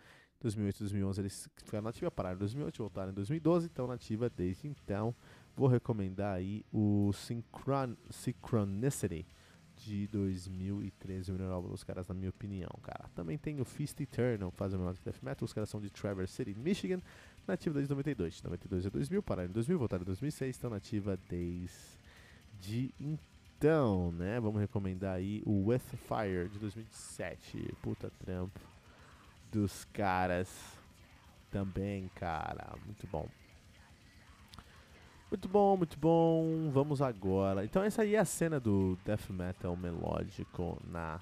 2008 0.42 0.80
2011 0.80 1.22
eles 1.22 1.50
ficaram 1.58 1.84
nativa, 1.84 2.10
pararam 2.10 2.36
em 2.36 2.40
2008, 2.40 2.78
voltaram 2.78 3.12
em 3.12 3.14
2012, 3.14 3.68
então 3.68 3.88
nativa 3.88 4.30
desde 4.30 4.68
então. 4.68 5.14
Vou 5.56 5.68
recomendar 5.68 6.36
aí 6.36 6.64
o 6.72 7.12
Synchron 7.14 7.96
Synchronicity 8.10 9.26
de 9.76 10.08
2013, 10.08 11.32
o 11.32 11.36
melhor 11.36 11.52
álbum 11.52 11.70
dos 11.70 11.84
caras, 11.84 12.08
na 12.08 12.14
minha 12.14 12.30
opinião, 12.30 12.70
cara. 12.82 13.10
Também 13.16 13.38
tem 13.38 13.60
o 13.60 13.66
Feast 13.66 14.00
Eternal, 14.00 14.52
que 14.52 14.58
faz 14.58 14.74
o 14.74 14.78
melhor 14.78 14.94
death 14.94 15.22
metal. 15.22 15.46
Os 15.46 15.54
caras 15.54 15.70
são 15.70 15.80
de 15.80 15.90
Traverse 15.90 16.34
City, 16.34 16.54
Michigan. 16.58 17.02
nativa 17.48 17.76
desde 17.76 17.90
92. 17.90 18.36
De 18.36 18.44
92 18.44 18.86
a 18.86 18.90
2000, 18.90 19.24
pararam 19.24 19.50
em 19.50 19.54
2000, 19.54 19.80
voltaram 19.80 20.04
em 20.04 20.06
2006, 20.06 20.56
estão 20.56 20.70
nativa 20.70 21.18
desde 21.30 22.94
então, 23.00 24.12
né? 24.12 24.40
Vamos 24.40 24.60
recomendar 24.60 25.16
aí 25.16 25.42
o 25.46 25.68
With 25.68 25.80
Fire 25.80 26.50
de 26.50 26.60
2007. 26.60 27.76
Puta 27.82 28.12
trampo 28.24 28.79
dos 29.52 29.86
caras 29.86 30.50
também, 31.52 32.10
cara. 32.16 32.76
Muito 32.86 33.08
bom. 33.08 33.28
Muito 35.30 35.48
bom, 35.48 35.78
muito 35.78 35.98
bom. 36.00 36.70
Vamos 36.72 37.02
agora. 37.02 37.64
Então 37.64 37.84
essa 37.84 38.02
aí 38.02 38.16
é 38.16 38.20
a 38.20 38.26
cena 38.26 38.60
do 38.60 38.98
death 39.06 39.30
metal 39.30 39.76
melódico 39.76 40.82
na 40.90 41.20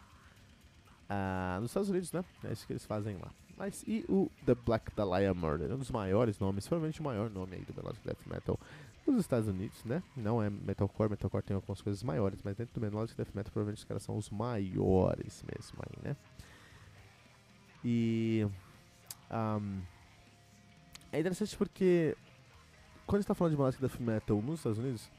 uh, 1.09 1.59
nos 1.59 1.71
Estados 1.71 1.89
Unidos, 1.89 2.11
né? 2.11 2.23
É 2.43 2.53
isso 2.53 2.65
que 2.65 2.73
eles 2.73 2.85
fazem 2.85 3.17
lá. 3.17 3.29
Mas 3.57 3.83
e 3.87 4.05
o 4.07 4.29
The 4.45 4.55
Black 4.55 4.95
Dahlia 4.95 5.33
Murder? 5.33 5.73
Um 5.73 5.79
dos 5.79 5.91
maiores 5.91 6.39
nomes, 6.39 6.67
provavelmente 6.67 7.01
o 7.01 7.03
maior 7.03 7.29
nome 7.29 7.55
aí 7.55 7.65
do 7.65 7.73
melodic 7.73 8.05
death 8.05 8.25
metal 8.27 8.59
nos 9.05 9.21
Estados 9.21 9.47
Unidos, 9.47 9.83
né? 9.83 10.03
Não 10.15 10.41
é 10.43 10.49
metalcore, 10.49 11.09
metalcore 11.09 11.43
tem 11.43 11.55
algumas 11.55 11.81
coisas 11.81 12.03
maiores, 12.03 12.39
mas 12.43 12.55
dentro 12.55 12.75
do 12.75 12.81
melodic 12.81 13.17
death 13.17 13.33
metal 13.33 13.51
provavelmente 13.51 13.79
os 13.79 13.85
caras 13.85 14.03
são 14.03 14.15
os 14.15 14.29
maiores 14.29 15.43
mesmo 15.51 15.79
aí, 15.79 16.09
né? 16.09 16.17
E 17.83 18.47
um, 19.31 19.81
é 21.11 21.19
interessante 21.19 21.55
porque 21.57 22.15
quando 23.05 23.21
está 23.21 23.33
falando 23.33 23.53
de 23.53 23.57
melodic 23.57 23.81
death 23.81 23.99
metal 23.99 24.41
nos 24.41 24.59
Estados 24.59 24.79
Unidos, 24.79 25.09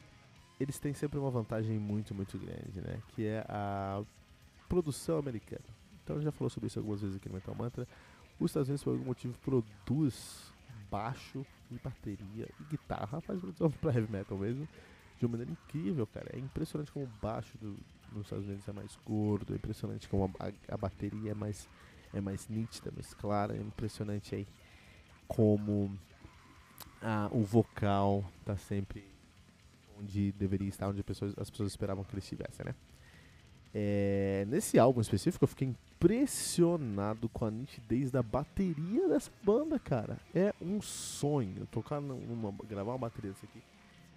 eles 0.60 0.78
têm 0.78 0.92
sempre 0.92 1.18
uma 1.18 1.30
vantagem 1.30 1.78
muito, 1.78 2.14
muito 2.14 2.38
grande, 2.38 2.80
né? 2.80 3.00
Que 3.14 3.26
é 3.26 3.44
a 3.48 4.02
produção 4.68 5.18
americana. 5.18 5.64
Então 6.02 6.16
a 6.16 6.18
gente 6.18 6.26
já 6.26 6.32
falou 6.32 6.50
sobre 6.50 6.66
isso 6.66 6.78
algumas 6.78 7.00
vezes 7.00 7.16
aqui 7.16 7.28
no 7.28 7.34
Metal 7.34 7.54
Mantra. 7.54 7.86
Os 8.40 8.50
Estados 8.50 8.68
Unidos, 8.68 8.82
por 8.82 8.90
algum 8.92 9.04
motivo, 9.04 9.38
produz 9.38 10.52
baixo 10.90 11.44
e 11.70 11.78
bateria 11.78 12.48
e 12.60 12.64
guitarra, 12.64 13.20
faz 13.20 13.38
produção 13.40 13.70
pra 13.70 13.92
heavy 13.92 14.10
metal 14.10 14.38
mesmo, 14.38 14.66
de 15.18 15.26
uma 15.26 15.32
maneira 15.32 15.52
incrível, 15.52 16.06
cara. 16.06 16.30
É 16.32 16.38
impressionante 16.38 16.90
como 16.90 17.04
o 17.04 17.10
baixo 17.20 17.56
do, 17.58 17.76
nos 18.12 18.26
Estados 18.26 18.46
Unidos 18.46 18.66
é 18.68 18.72
mais 18.72 18.98
gordo, 19.04 19.52
é 19.52 19.56
impressionante 19.56 20.08
como 20.08 20.34
a, 20.38 20.52
a, 20.72 20.76
bateria 20.76 21.32
é 21.32 21.34
mais, 21.34 21.68
é 22.12 22.20
mais 22.20 22.48
nítida, 22.48 22.90
mais 22.94 23.12
clara, 23.14 23.54
é 23.54 23.60
impressionante 23.60 24.34
aí 24.34 24.46
como 25.26 25.90
ah, 27.02 27.28
o 27.30 27.42
vocal 27.42 28.24
tá 28.44 28.56
sempre 28.56 29.04
onde 30.00 30.32
deveria 30.32 30.68
estar, 30.68 30.88
onde 30.88 31.00
as 31.00 31.06
pessoas, 31.06 31.34
as 31.36 31.50
pessoas 31.50 31.70
esperavam 31.70 32.04
que 32.04 32.12
ele 32.12 32.20
estivesse, 32.20 32.64
né? 32.64 32.74
É, 33.74 34.46
nesse 34.48 34.78
álbum 34.78 35.00
específico, 35.00 35.44
eu 35.44 35.48
fiquei 35.48 35.68
impressionado 35.68 37.28
com 37.28 37.44
a 37.44 37.50
nitidez 37.50 38.10
da 38.10 38.22
bateria 38.22 39.08
dessa 39.08 39.30
banda, 39.42 39.78
cara. 39.78 40.18
É 40.34 40.54
um 40.60 40.80
sonho 40.80 41.66
tocar 41.66 42.00
numa, 42.00 42.52
gravar 42.66 42.92
uma 42.92 42.98
bateria 42.98 43.30
dessa 43.30 43.44
aqui. 43.44 43.62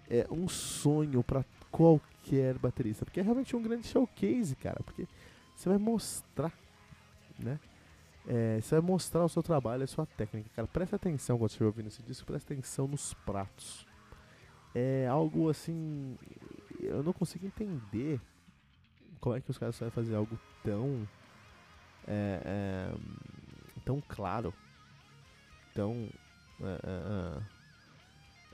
É 0.10 0.26
um 0.32 0.48
sonho 0.48 1.24
para 1.24 1.44
qualquer 1.70 2.58
baterista, 2.58 3.06
porque 3.06 3.20
é 3.20 3.24
realmente 3.24 3.56
um 3.56 3.62
grande 3.62 3.88
showcase, 3.88 4.56
cara. 4.56 4.82
Porque 4.84 5.08
você 5.56 5.70
vai 5.70 5.78
mostrar, 5.78 6.54
né? 7.40 7.60
É, 8.28 8.60
você 8.62 8.76
vai 8.76 8.82
mostrar 8.82 9.24
o 9.26 9.30
seu 9.30 9.42
trabalho, 9.42 9.84
a 9.84 9.88
sua 9.88 10.06
técnica, 10.06 10.50
cara. 10.56 10.68
Presta 10.68 10.96
atenção 10.96 11.38
quando 11.38 11.50
estiver 11.50 11.66
ouvindo 11.66 11.88
esse 11.88 12.04
disco, 12.04 12.26
presta 12.26 12.54
atenção 12.54 12.88
nos 12.88 13.14
pratos. 13.14 13.86
É 14.74 15.08
algo 15.08 15.50
assim. 15.50 16.18
Eu 16.80 17.04
não 17.04 17.14
consigo 17.14 17.46
entender 17.46 18.22
como 19.20 19.36
é 19.36 19.42
que 19.42 19.52
os 19.52 19.58
caras 19.58 19.76
sabem 19.76 19.92
fazer 19.92 20.16
algo 20.16 20.40
tão. 20.64 21.08
É, 22.08 22.42
é, 22.44 22.96
tão 23.86 24.02
claro, 24.08 24.54
tão 25.74 26.10
é, 26.62 26.80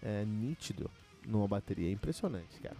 é, 0.03 0.10
é, 0.10 0.21
é 0.21 0.25
nítido 0.25 0.89
numa 1.25 1.47
bateria. 1.47 1.89
É 1.89 1.91
impressionante, 1.91 2.60
cara. 2.62 2.77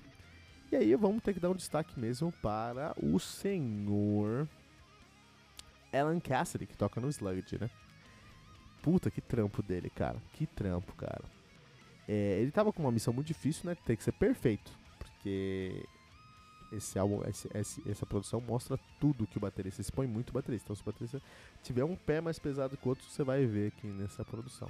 E 0.71 0.76
aí 0.76 0.95
vamos 0.95 1.23
ter 1.23 1.34
que 1.34 1.39
dar 1.39 1.50
um 1.50 1.56
destaque 1.56 1.97
mesmo 2.00 2.32
para 2.41 2.93
o 3.02 3.19
senhor 3.19 4.47
Alan 5.93 6.19
Cassidy, 6.19 6.65
que 6.65 6.78
toca 6.78 7.00
no 7.00 7.10
Sludge, 7.10 7.58
né? 7.60 7.69
Puta, 8.82 9.12
que 9.12 9.21
trampo 9.21 9.62
dele, 9.62 9.89
cara. 9.89 10.21
Que 10.34 10.45
trampo, 10.45 10.93
cara. 10.93 11.23
É, 12.08 12.39
ele 12.39 12.52
tava 12.52 12.71
com 12.71 12.82
uma 12.82 12.91
missão 12.91 13.13
muito 13.13 13.28
difícil, 13.28 13.69
né? 13.69 13.76
Tem 13.86 13.95
que 13.95 14.04
ser 14.04 14.13
perfeito. 14.13 14.71
Porque 14.97 15.84
esse 16.71 16.97
álbum, 16.97 17.21
esse, 17.28 17.50
esse, 17.54 17.89
essa 17.89 18.06
produção 18.06 18.39
mostra 18.39 18.80
tudo 19.00 19.28
que 19.28 19.38
o 19.38 19.41
baterista 19.41 19.82
expõe 19.82 20.08
muito 20.08 20.30
o 20.30 20.34
baterista. 20.34 20.67
Então, 20.67 20.76
se 20.76 20.82
o 20.82 20.86
baterista 20.86 21.21
tiver 21.63 21.84
um 21.84 21.95
pé 21.95 22.21
mais 22.21 22.39
pesado 22.39 22.78
que 22.78 22.86
o 22.86 22.89
outro, 22.89 23.06
você 23.10 23.23
vai 23.23 23.45
ver 23.45 23.67
aqui 23.67 23.88
nessa 23.88 24.23
produção. 24.23 24.69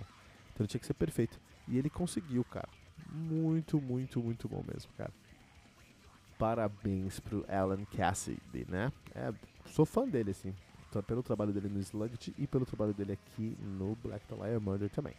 Então, 0.54 0.64
ele 0.64 0.68
tinha 0.68 0.80
que 0.80 0.88
ser 0.88 0.96
perfeito. 0.96 1.40
E 1.68 1.78
ele 1.78 1.90
conseguiu, 1.90 2.44
cara. 2.44 2.70
Muito, 3.12 3.80
muito, 3.80 4.22
muito 4.22 4.50
bom 4.50 4.64
mesmo, 4.68 4.92
cara. 4.98 5.14
Parabéns 6.40 7.20
pro 7.20 7.46
Alan 7.48 7.84
Cassidy, 7.86 8.66
né? 8.68 8.92
É, 9.14 9.34
sou 9.66 9.86
fã 9.86 10.08
dele, 10.08 10.32
assim. 10.32 10.56
Pelo 11.06 11.22
trabalho 11.22 11.54
dele 11.54 11.70
no 11.70 11.80
Sludge 11.80 12.34
e 12.38 12.48
pelo 12.48 12.66
trabalho 12.66 12.94
dele 12.94 13.14
aqui 13.14 13.58
no 13.62 13.96
Black 14.04 14.26
Dahlia 14.28 14.60
Murder 14.60 14.90
também. 14.90 15.14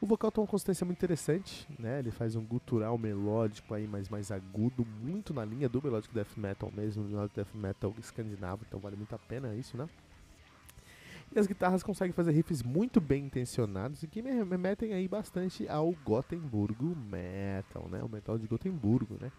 O 0.00 0.06
vocal 0.06 0.30
tem 0.30 0.42
uma 0.42 0.48
consistência 0.48 0.84
muito 0.84 0.98
interessante, 0.98 1.66
né? 1.78 2.00
Ele 2.00 2.10
faz 2.10 2.36
um 2.36 2.44
gutural 2.44 2.98
melódico 2.98 3.72
aí, 3.72 3.86
mas 3.86 4.08
mais 4.08 4.30
agudo, 4.30 4.84
muito 5.02 5.32
na 5.32 5.44
linha 5.44 5.68
do 5.68 5.82
melodic 5.82 6.12
death 6.12 6.36
metal 6.36 6.70
mesmo, 6.74 7.04
do 7.04 7.10
melodic 7.10 7.34
death 7.34 7.54
metal 7.54 7.94
escandinavo, 7.98 8.64
então 8.66 8.80
vale 8.80 8.96
muito 8.96 9.14
a 9.14 9.18
pena 9.18 9.54
isso, 9.54 9.76
né? 9.76 9.88
E 11.34 11.38
as 11.38 11.46
guitarras 11.46 11.82
conseguem 11.82 12.12
fazer 12.12 12.32
riffs 12.32 12.62
muito 12.62 13.00
bem 13.00 13.24
intencionados 13.24 14.02
e 14.02 14.06
que 14.06 14.20
me 14.20 14.30
remetem 14.30 14.92
aí 14.92 15.08
bastante 15.08 15.68
ao 15.68 15.92
Gotemburgo 16.04 16.94
Metal, 16.94 17.88
né? 17.88 18.02
O 18.02 18.08
metal 18.08 18.38
de 18.38 18.46
Gotemburgo, 18.46 19.16
né? 19.20 19.32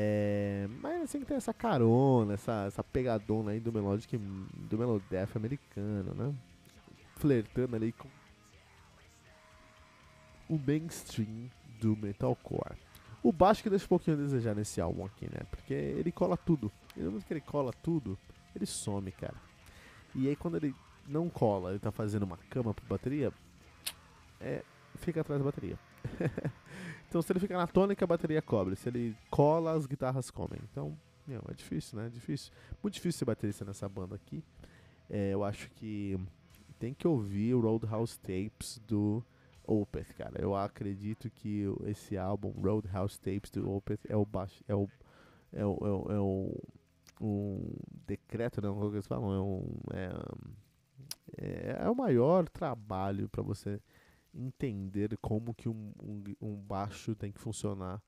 É, 0.00 0.68
mas 0.80 1.02
assim 1.02 1.18
que 1.18 1.26
tem 1.26 1.36
essa 1.36 1.52
carona, 1.52 2.34
essa, 2.34 2.66
essa 2.68 2.84
pegadona 2.84 3.50
aí 3.50 3.58
do 3.58 3.72
melodic, 3.72 4.16
do 4.16 4.78
melodeath 4.78 5.36
americano, 5.36 6.14
né? 6.14 6.32
Flertando 7.16 7.74
ali 7.74 7.90
com 7.90 8.06
o 10.48 10.56
mainstream 10.56 11.50
do 11.80 11.96
metalcore. 11.96 12.76
O 13.24 13.32
baixo 13.32 13.60
que 13.60 13.68
deixa 13.68 13.86
um 13.86 13.88
pouquinho 13.88 14.16
a 14.16 14.20
desejar 14.20 14.54
nesse 14.54 14.80
álbum 14.80 15.04
aqui, 15.04 15.24
né? 15.24 15.40
Porque 15.50 15.74
ele 15.74 16.12
cola 16.12 16.36
tudo. 16.36 16.70
E 16.96 17.00
no 17.00 17.06
momento 17.06 17.26
que 17.26 17.32
ele 17.32 17.40
cola 17.40 17.72
tudo, 17.82 18.16
ele 18.54 18.66
some, 18.66 19.10
cara. 19.10 19.34
E 20.14 20.28
aí 20.28 20.36
quando 20.36 20.58
ele 20.58 20.76
não 21.08 21.28
cola, 21.28 21.70
ele 21.70 21.80
tá 21.80 21.90
fazendo 21.90 22.22
uma 22.22 22.36
cama 22.48 22.72
pra 22.72 22.84
bateria, 22.88 23.32
é, 24.40 24.62
fica 24.94 25.22
atrás 25.22 25.40
da 25.40 25.44
bateria. 25.44 25.76
então 27.08 27.22
se 27.22 27.32
ele 27.32 27.40
fica 27.40 27.56
na 27.56 27.66
tônica, 27.66 28.04
a 28.04 28.08
bateria 28.08 28.42
cobre. 28.42 28.76
Se 28.76 28.88
ele 28.88 29.16
cola, 29.30 29.72
as 29.72 29.86
guitarras 29.86 30.30
comem. 30.30 30.60
Então, 30.70 30.96
meu, 31.26 31.42
é 31.48 31.54
difícil, 31.54 31.98
né? 31.98 32.06
É 32.06 32.10
difícil. 32.10 32.52
Muito 32.82 32.94
difícil 32.94 33.20
ser 33.20 33.24
baterista 33.24 33.64
nessa 33.64 33.88
banda 33.88 34.14
aqui. 34.14 34.42
É, 35.08 35.32
eu 35.32 35.42
acho 35.42 35.70
que 35.70 36.18
tem 36.78 36.92
que 36.92 37.08
ouvir 37.08 37.54
o 37.54 37.60
Roadhouse 37.60 38.18
Tapes 38.18 38.80
do 38.86 39.24
Opeth, 39.66 40.14
cara. 40.16 40.40
Eu 40.40 40.54
acredito 40.54 41.30
que 41.30 41.64
esse 41.86 42.16
álbum, 42.16 42.50
Roadhouse 42.50 43.18
Tapes 43.18 43.50
do 43.50 43.70
Opeth, 43.70 44.00
é 44.08 44.16
o 44.16 44.24
baixo, 44.24 44.62
é 44.68 44.74
o 44.74 44.88
é 45.52 45.64
o, 45.64 45.78
é 45.80 45.90
o, 45.90 46.12
é 46.12 46.20
o 46.20 46.60
um 47.20 47.74
decreto, 48.06 48.60
não, 48.60 48.74
como 48.74 48.94
eles 48.94 49.06
falam, 49.06 49.32
é, 49.32 49.40
um, 49.40 49.80
é, 49.94 50.10
é, 51.38 51.84
é 51.84 51.90
o 51.90 51.94
maior 51.94 52.48
trabalho 52.48 53.28
para 53.28 53.42
você 53.42 53.80
entender 54.34 55.16
como 55.18 55.54
que 55.54 55.68
um, 55.68 55.92
um, 56.02 56.22
um 56.40 56.56
baixo 56.56 57.14
tem 57.14 57.32
que 57.32 57.40
funcionar 57.40 58.02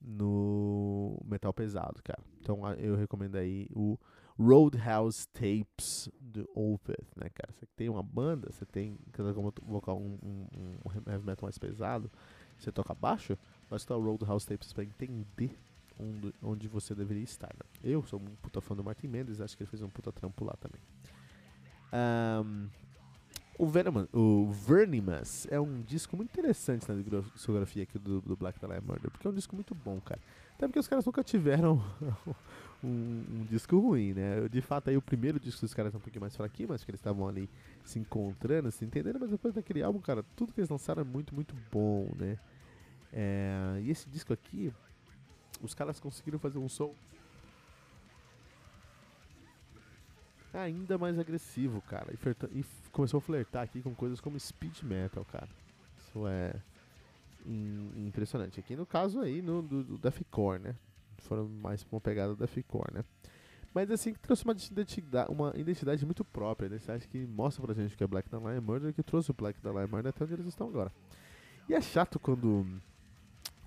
no 0.00 1.20
metal 1.24 1.52
pesado, 1.52 2.00
cara. 2.02 2.22
Então 2.40 2.60
eu 2.74 2.96
recomendo 2.96 3.36
aí 3.36 3.68
o 3.74 3.98
Roadhouse 4.38 5.26
Tapes 5.28 6.08
do 6.20 6.48
Opeth, 6.54 7.06
né, 7.16 7.28
cara? 7.34 7.52
Você 7.52 7.66
tem 7.76 7.88
uma 7.88 8.02
banda, 8.02 8.50
você 8.52 8.64
tem 8.64 8.96
como 9.34 9.52
colocar 9.52 9.94
um, 9.94 10.16
um, 10.22 10.46
um, 10.56 11.10
heavy 11.10 11.26
metal 11.26 11.46
mais 11.46 11.58
pesado, 11.58 12.10
você 12.56 12.70
toca 12.70 12.94
baixo, 12.94 13.36
mas 13.68 13.84
tá 13.84 13.96
o 13.96 14.02
Roadhouse 14.02 14.46
Tapes 14.46 14.72
para 14.72 14.84
entender 14.84 15.58
onde, 15.98 16.34
onde 16.40 16.68
você 16.68 16.94
deveria 16.94 17.24
estar. 17.24 17.52
Né? 17.52 17.68
Eu 17.82 18.04
sou 18.04 18.20
um 18.20 18.36
puta 18.36 18.60
fã 18.60 18.76
do 18.76 18.84
Martin 18.84 19.08
Mendes, 19.08 19.40
acho 19.40 19.56
que 19.56 19.64
ele 19.64 19.70
fez 19.70 19.82
um 19.82 19.90
puta 19.90 20.12
trampo 20.12 20.44
lá 20.44 20.54
também. 20.60 20.80
Um, 21.92 22.68
o, 23.58 23.66
Venom, 23.66 24.06
o 24.12 24.50
Vernimus 24.50 25.46
é 25.50 25.58
um 25.58 25.82
disco 25.82 26.16
muito 26.16 26.30
interessante 26.30 26.86
na 26.88 26.94
discografia 27.34 27.82
aqui 27.82 27.98
do, 27.98 28.20
do 28.20 28.36
Black 28.36 28.60
Dahlia 28.60 28.80
Murder, 28.80 29.10
porque 29.10 29.26
é 29.26 29.30
um 29.30 29.34
disco 29.34 29.56
muito 29.56 29.74
bom, 29.74 30.00
cara. 30.00 30.20
Até 30.54 30.66
porque 30.66 30.78
os 30.78 30.86
caras 30.86 31.04
nunca 31.04 31.24
tiveram 31.24 31.82
um, 32.82 33.24
um, 33.30 33.46
disco 33.50 33.78
ruim, 33.78 34.14
né? 34.14 34.48
De 34.48 34.60
fato, 34.60 34.90
aí 34.90 34.96
o 34.96 35.02
primeiro 35.02 35.40
disco 35.40 35.60
dos 35.60 35.74
caras 35.74 35.92
é 35.92 35.96
um 35.96 36.00
pouquinho 36.00 36.20
mais 36.20 36.36
fraquinho, 36.36 36.68
mas 36.68 36.84
que 36.84 36.90
eles 36.90 37.00
estavam 37.00 37.28
ali 37.28 37.50
se 37.84 37.98
encontrando, 37.98 38.70
se 38.70 38.84
entendendo, 38.84 39.18
mas 39.18 39.30
depois 39.30 39.52
daquele 39.52 39.82
álbum, 39.82 40.00
cara, 40.00 40.24
tudo 40.36 40.52
que 40.52 40.60
eles 40.60 40.70
lançaram 40.70 41.02
é 41.02 41.04
muito, 41.04 41.34
muito 41.34 41.54
bom, 41.70 42.10
né? 42.16 42.38
É, 43.12 43.80
e 43.82 43.90
esse 43.90 44.08
disco 44.08 44.32
aqui, 44.32 44.72
os 45.60 45.74
caras 45.74 45.98
conseguiram 45.98 46.38
fazer 46.38 46.58
um 46.58 46.68
som 46.68 46.94
ainda 50.52 50.96
mais 50.98 51.18
agressivo, 51.18 51.80
cara. 51.82 52.12
E, 52.12 52.58
e, 52.58 52.64
começou 52.90 53.18
a 53.18 53.20
flertar 53.20 53.62
aqui 53.62 53.82
com 53.82 53.94
coisas 53.94 54.20
como 54.20 54.38
speed 54.38 54.82
metal, 54.82 55.24
cara. 55.24 55.48
Isso 55.98 56.26
é 56.26 56.54
impressionante. 57.96 58.60
Aqui 58.60 58.76
no 58.76 58.86
caso 58.86 59.20
aí, 59.20 59.40
no, 59.40 59.62
do, 59.62 59.82
do 59.82 59.98
Deathcore, 59.98 60.60
né? 60.60 60.74
Foram 61.18 61.48
mais 61.48 61.86
uma 61.90 62.00
pegada 62.00 62.34
do 62.34 62.38
Deathcore, 62.38 62.94
né? 62.94 63.04
Mas 63.74 63.90
assim, 63.90 64.12
que 64.12 64.18
trouxe 64.18 64.44
uma 64.44 64.54
identidade, 64.54 65.30
uma 65.30 65.52
identidade 65.54 66.04
muito 66.04 66.24
própria, 66.24 66.66
identidade 66.66 67.06
que 67.06 67.18
mostra 67.26 67.64
pra 67.64 67.74
gente 67.74 67.96
que 67.96 68.02
é 68.02 68.06
Black 68.06 68.28
Lion 68.32 68.60
Murder, 68.60 68.92
que 68.94 69.02
trouxe 69.02 69.30
o 69.30 69.34
Black 69.34 69.58
Lion 69.62 69.88
Murder 69.88 70.08
até 70.08 70.24
onde 70.24 70.34
eles 70.34 70.46
estão 70.46 70.68
agora. 70.68 70.92
E 71.68 71.74
é 71.74 71.80
chato 71.80 72.18
quando 72.18 72.66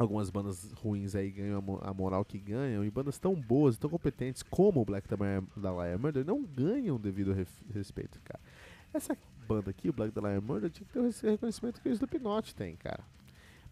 algumas 0.01 0.29
bandas 0.29 0.71
ruins 0.73 1.15
aí 1.15 1.31
ganham 1.31 1.79
a 1.81 1.93
moral 1.93 2.25
que 2.25 2.37
ganham, 2.37 2.83
e 2.83 2.91
bandas 2.91 3.17
tão 3.17 3.35
boas, 3.35 3.77
tão 3.77 3.89
competentes 3.89 4.43
como 4.43 4.81
o 4.81 4.85
Black 4.85 5.07
da 5.07 5.71
Lion 5.71 5.99
Murder 5.99 6.25
não 6.25 6.43
ganham 6.43 6.99
devido 6.99 7.35
respeito, 7.73 8.19
cara. 8.23 8.39
Essa 8.93 9.17
banda 9.47 9.71
aqui, 9.71 9.89
o 9.89 9.93
Black 9.93 10.17
Lion 10.19 10.41
Murder, 10.41 10.69
tinha 10.69 10.85
que 10.85 10.93
ter 10.93 10.99
o 10.99 11.31
reconhecimento 11.31 11.81
que 11.81 11.89
o 11.89 11.91
Slipknot 11.91 12.55
tem, 12.55 12.75
cara. 12.75 13.03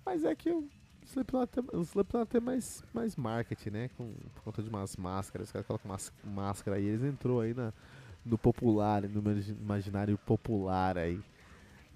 Mas 0.05 0.23
é 0.23 0.33
que 0.33 0.51
o 0.51 0.67
Slipknot, 1.05 1.51
o 1.73 1.81
Slipknot 1.81 2.29
tem 2.29 2.41
mais, 2.41 2.83
mais 2.93 3.15
marketing, 3.15 3.69
né? 3.69 3.89
Com, 3.97 4.13
por 4.35 4.43
conta 4.43 4.63
de 4.63 4.69
umas 4.69 4.95
máscaras, 4.95 5.47
os 5.47 5.51
caras 5.51 5.67
colocam 5.67 5.91
umas 5.91 6.13
máscaras 6.23 6.79
aí, 6.79 6.85
eles 6.85 7.03
entrou 7.03 7.41
aí 7.41 7.53
na, 7.53 7.73
no 8.25 8.37
popular, 8.37 9.01
no 9.03 9.23
imaginário 9.61 10.17
popular 10.19 10.97
aí 10.97 11.19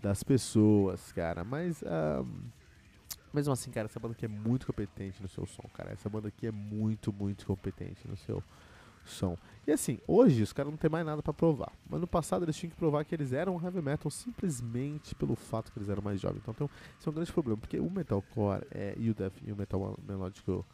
das 0.01 0.21
pessoas, 0.23 1.11
cara. 1.13 1.43
Mas, 1.43 1.81
um, 1.83 2.49
mesmo 3.33 3.51
assim, 3.51 3.71
cara, 3.71 3.87
essa 3.87 3.99
banda 3.99 4.13
aqui 4.13 4.25
é 4.25 4.27
muito 4.27 4.67
competente 4.67 5.21
no 5.21 5.27
seu 5.27 5.45
som, 5.45 5.63
cara. 5.73 5.91
Essa 5.91 6.09
banda 6.09 6.27
aqui 6.27 6.47
é 6.47 6.51
muito, 6.51 7.11
muito 7.11 7.45
competente 7.45 8.07
no 8.07 8.15
seu 8.15 8.43
som. 9.03 9.37
E 9.65 9.71
assim, 9.71 9.99
hoje 10.07 10.43
os 10.43 10.53
caras 10.53 10.71
não 10.71 10.77
tem 10.77 10.89
mais 10.89 11.05
nada 11.05 11.21
para 11.21 11.33
provar. 11.33 11.71
Mas 11.89 11.99
no 11.99 12.07
passado 12.07 12.43
eles 12.43 12.55
tinham 12.55 12.71
que 12.71 12.77
provar 12.77 13.03
que 13.05 13.15
eles 13.15 13.33
eram 13.33 13.61
heavy 13.61 13.81
metal 13.81 14.11
simplesmente 14.11 15.15
pelo 15.15 15.35
fato 15.35 15.71
que 15.71 15.79
eles 15.79 15.89
eram 15.89 16.01
mais 16.01 16.21
jovens. 16.21 16.43
Então, 16.47 16.69
isso 16.99 17.09
é 17.09 17.11
um 17.11 17.15
grande 17.15 17.31
problema, 17.31 17.57
porque 17.57 17.79
o 17.79 17.89
metalcore 17.89 18.65
é, 18.71 18.93
e, 18.97 19.09
o 19.09 19.13
death, 19.13 19.33
e 19.45 19.51
o 19.51 19.55
metal 19.55 19.97
melódico 20.07 20.65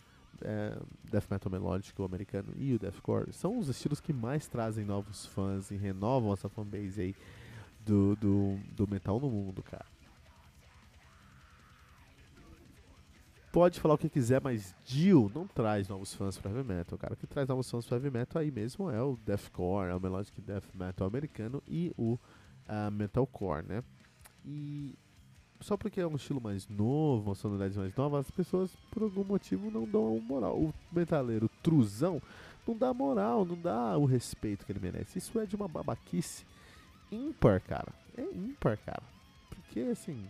é, 0.42 0.78
death 1.12 1.30
metal 1.30 1.52
melódico 1.52 2.04
americano 2.04 2.54
e 2.56 2.74
o 2.74 2.80
deathcore 2.80 3.34
são 3.34 3.58
os 3.58 3.68
estilos 3.68 4.00
que 4.00 4.14
mais 4.14 4.48
trazem 4.48 4.86
novos 4.86 5.26
fãs 5.26 5.70
e 5.72 5.76
renovam 5.76 6.34
essa 6.34 6.48
fanbase 6.48 7.02
aí 7.02 7.16
do, 7.86 8.16
do, 8.16 8.60
do 8.76 8.88
metal 8.88 9.20
no 9.20 9.30
mundo, 9.30 9.64
cara. 9.64 9.86
Pode 13.52 13.80
falar 13.80 13.96
o 13.96 13.98
que 13.98 14.10
quiser, 14.10 14.42
mas 14.42 14.76
Dio 14.86 15.32
não 15.34 15.48
traz 15.48 15.88
novos 15.88 16.14
fãs 16.14 16.38
para 16.38 16.52
heavy 16.52 16.68
metal, 16.68 16.98
cara. 16.98 17.14
O 17.14 17.18
que 17.18 17.28
traz 17.28 17.48
novos 17.48 17.70
fãs 17.70 17.86
para 17.86 17.98
heavy 17.98 18.12
metal 18.12 18.42
aí 18.42 18.52
mesmo 18.52 18.90
é 18.90 19.02
o 19.02 19.18
deathcore, 19.26 19.90
é 19.90 19.96
o 19.96 20.00
melodic 20.00 20.40
death 20.42 20.66
metal 20.74 21.08
americano 21.08 21.62
e 21.68 21.92
o 21.98 22.14
uh, 22.14 22.92
metalcore, 22.92 23.66
né? 23.66 23.84
E 24.46 24.96
só 25.60 25.76
porque 25.76 26.00
é 26.00 26.08
um 26.08 26.16
estilo 26.16 26.40
mais 26.40 26.68
novo, 26.68 27.30
uma 27.30 27.36
sonoridade 27.36 27.78
mais 27.78 27.96
nova, 27.96 28.20
as 28.20 28.32
pessoas 28.32 28.72
por 28.92 29.04
algum 29.04 29.24
motivo 29.24 29.70
não 29.70 29.86
dão 29.86 30.20
moral. 30.20 30.58
O 30.58 30.74
metaleiro 30.92 31.50
truzão 31.62 32.22
não 32.68 32.78
dá 32.78 32.94
moral, 32.94 33.44
não 33.46 33.60
dá 33.60 33.98
o 33.98 34.06
respeito 34.06 34.66
que 34.66 34.72
ele 34.72 34.80
merece. 34.80 35.18
Isso 35.18 35.38
é 35.40 35.46
de 35.46 35.56
uma 35.56 35.68
babaquice 35.68 36.46
ímpar, 37.12 37.62
cara. 37.62 37.92
É 38.16 38.22
ímpar, 38.22 38.78
cara. 38.78 39.04
Porque 39.50 39.82
assim, 39.82 40.26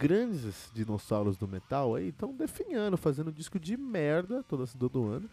grandes 0.00 0.70
dinossauros 0.72 1.36
do 1.36 1.46
metal 1.46 1.94
aí 1.94 2.08
estão 2.08 2.34
definhando, 2.34 2.96
fazendo 2.96 3.30
disco 3.30 3.60
de 3.60 3.76
merda 3.76 4.42
todo, 4.42 4.66
todo 4.66 5.04
ano. 5.04 5.28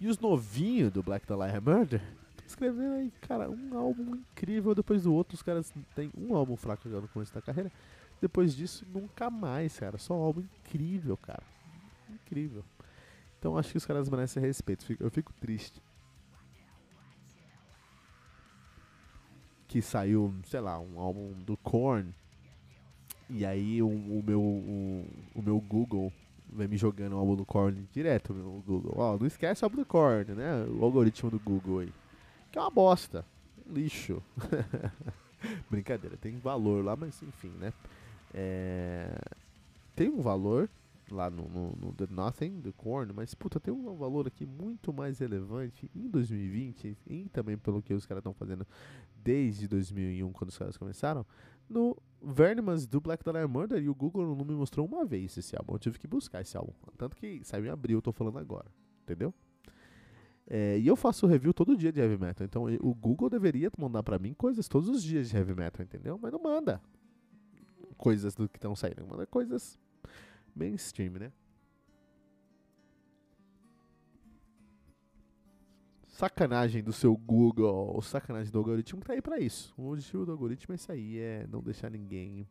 E 0.00 0.08
os 0.08 0.18
novinhos 0.18 0.90
do 0.90 1.02
Black 1.02 1.26
Dahlia 1.26 1.60
Murder 1.60 2.00
escrevendo 2.46 2.94
aí, 2.94 3.12
cara, 3.20 3.50
um 3.50 3.76
álbum 3.76 4.16
incrível 4.16 4.74
depois 4.74 5.02
do 5.02 5.12
outro. 5.12 5.34
Os 5.34 5.42
caras 5.42 5.70
têm 5.94 6.10
um 6.16 6.34
álbum 6.34 6.56
fraco 6.56 6.88
já 6.88 6.98
no 6.98 7.08
começo 7.08 7.34
da 7.34 7.42
carreira. 7.42 7.70
Depois 8.18 8.56
disso, 8.56 8.86
nunca 8.90 9.28
mais, 9.28 9.78
cara. 9.78 9.98
Só 9.98 10.14
um 10.14 10.22
álbum 10.22 10.40
incrível, 10.40 11.16
cara. 11.18 11.42
Incrível. 12.08 12.64
Então 13.38 13.58
acho 13.58 13.70
que 13.70 13.76
os 13.76 13.84
caras 13.84 14.08
merecem 14.08 14.42
respeito. 14.42 14.86
Eu 14.98 15.10
fico 15.10 15.32
triste. 15.34 15.82
Que 19.66 19.82
saiu, 19.82 20.34
sei 20.46 20.60
lá, 20.60 20.80
um 20.80 20.98
álbum 20.98 21.34
do 21.44 21.54
Korn 21.58 22.14
e 23.30 23.44
aí 23.44 23.82
o, 23.82 23.88
o 23.88 24.22
meu, 24.26 24.40
o, 24.40 25.06
o, 25.34 25.42
meu 25.42 25.60
Google 25.60 26.12
vem 26.50 26.68
me 26.68 26.76
jogando 26.76 27.14
o 27.14 27.18
álbum 27.18 27.36
do 27.36 27.44
Korn 27.44 27.86
direto, 27.92 28.32
o 28.32 28.62
Google. 28.66 28.94
Ó, 28.96 29.18
não 29.18 29.26
esquece 29.26 29.62
o 29.62 29.66
álbum 29.66 29.76
do 29.76 29.84
Korn, 29.84 30.34
né? 30.34 30.64
O 30.64 30.84
algoritmo 30.84 31.30
do 31.30 31.38
Google 31.38 31.80
aí. 31.80 31.92
Que 32.50 32.58
é 32.58 32.60
uma 32.60 32.70
bosta. 32.70 33.24
Lixo. 33.66 34.22
Brincadeira, 35.70 36.16
tem 36.16 36.38
valor 36.38 36.84
lá, 36.84 36.96
mas 36.96 37.22
enfim, 37.22 37.52
né? 37.60 37.72
É... 38.32 39.20
Tem 39.94 40.08
um 40.08 40.20
valor 40.20 40.68
lá 41.10 41.30
no, 41.30 41.48
no, 41.48 41.76
no, 41.76 41.92
The 41.92 42.06
Nothing, 42.10 42.60
do 42.60 42.72
Korn, 42.72 43.12
mas 43.12 43.34
puta, 43.34 43.58
tem 43.58 43.72
um 43.72 43.96
valor 43.96 44.26
aqui 44.26 44.46
muito 44.46 44.92
mais 44.92 45.18
relevante 45.18 45.90
em 45.94 46.08
2020 46.08 46.96
e 47.06 47.28
também 47.28 47.56
pelo 47.56 47.82
que 47.82 47.94
os 47.94 48.06
caras 48.06 48.20
estão 48.20 48.34
fazendo 48.34 48.66
desde 49.22 49.68
2001, 49.68 50.32
quando 50.32 50.50
os 50.50 50.58
caras 50.58 50.76
começaram, 50.76 51.24
no 51.68 51.96
Vernemans 52.22 52.86
do 52.86 53.00
Black 53.00 53.24
Dahlia 53.24 53.46
Murder 53.46 53.82
e 53.82 53.88
o 53.88 53.94
Google 53.94 54.34
não 54.34 54.44
me 54.44 54.54
mostrou 54.54 54.86
uma 54.86 55.04
vez 55.04 55.36
esse 55.36 55.54
álbum. 55.56 55.74
Eu 55.74 55.78
tive 55.78 55.98
que 55.98 56.06
buscar 56.06 56.40
esse 56.40 56.56
álbum. 56.56 56.72
Tanto 56.96 57.16
que 57.16 57.40
saiu 57.44 57.66
em 57.66 57.68
abril, 57.68 57.98
eu 57.98 58.02
tô 58.02 58.12
falando 58.12 58.38
agora. 58.38 58.66
Entendeu? 59.02 59.32
É, 60.50 60.78
e 60.78 60.86
eu 60.86 60.96
faço 60.96 61.26
review 61.26 61.52
todo 61.52 61.76
dia 61.76 61.92
de 61.92 62.00
heavy 62.00 62.16
metal. 62.16 62.44
Então 62.44 62.64
o 62.80 62.94
Google 62.94 63.28
deveria 63.28 63.70
mandar 63.78 64.02
pra 64.02 64.18
mim 64.18 64.32
coisas 64.32 64.66
todos 64.66 64.88
os 64.88 65.02
dias 65.02 65.28
de 65.28 65.36
heavy 65.36 65.54
metal, 65.54 65.84
entendeu? 65.84 66.18
Mas 66.20 66.32
não 66.32 66.42
manda 66.42 66.80
coisas 67.98 68.34
do 68.34 68.48
que 68.48 68.56
estão 68.56 68.74
saindo. 68.74 69.06
Manda 69.06 69.26
coisas 69.26 69.78
mainstream, 70.58 71.12
né? 71.12 71.32
sacanagem 76.18 76.82
do 76.82 76.92
seu 76.92 77.16
Google, 77.16 78.02
sacanagem 78.02 78.50
do 78.50 78.58
algoritmo 78.58 79.00
tá 79.02 79.12
aí 79.12 79.22
para 79.22 79.38
isso. 79.38 79.72
O 79.78 79.92
objetivo 79.92 80.26
do 80.26 80.32
algoritmo 80.32 80.72
é 80.72 80.76
isso 80.76 80.90
aí, 80.90 81.16
é 81.16 81.46
não 81.46 81.62
deixar 81.62 81.88
ninguém 81.88 82.44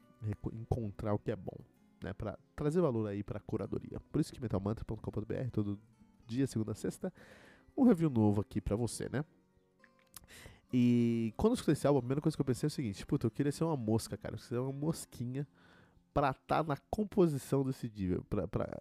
encontrar 0.54 1.13
o 1.13 1.20
que 1.20 1.32
é 1.32 1.36
bom, 1.36 1.58
né, 2.02 2.13
para 2.13 2.39
trazer 2.56 2.80
valor 2.80 3.10
aí 3.10 3.24
para 3.24 3.41
curadoria. 3.41 4.00
Por 4.10 4.22
isso 4.22 4.32
que 4.32 4.41
metalmantra.com.br 4.41 5.50
todo 5.52 5.78
dia, 6.26 6.48
segunda 6.48 6.72
a 6.72 6.76
sexta, 6.76 7.13
um 7.76 7.84
review 7.84 8.10
novo 8.10 8.39
aqui 8.39 8.62
para 8.62 8.78
você, 8.78 9.10
né? 9.10 9.26
E 10.72 11.34
quando 11.36 11.52
eu 11.52 11.56
escutei 11.56 11.74
esse 11.74 11.86
álbum, 11.86 12.00
a 12.00 12.02
primeira 12.02 12.22
coisa 12.22 12.38
que 12.38 12.41
eu 12.41 12.46
pensei 12.46 12.67
é 12.67 12.70
o 12.70 12.72
seguinte, 12.72 13.06
puta, 13.06 13.28
eu 13.28 13.32
queria 13.32 13.52
ser 13.52 13.65
uma 13.65 13.76
mosca, 13.76 14.15
cara, 14.15 14.36
eu 14.36 14.39
queria 14.39 14.50
ser 14.50 14.60
uma 14.60 14.72
mosquinha 14.72 15.46
pra 16.18 16.32
estar 16.32 16.64
tá 16.64 16.64
na 16.64 16.78
composição 16.90 17.64
desse 17.64 17.88
disco, 17.88 18.26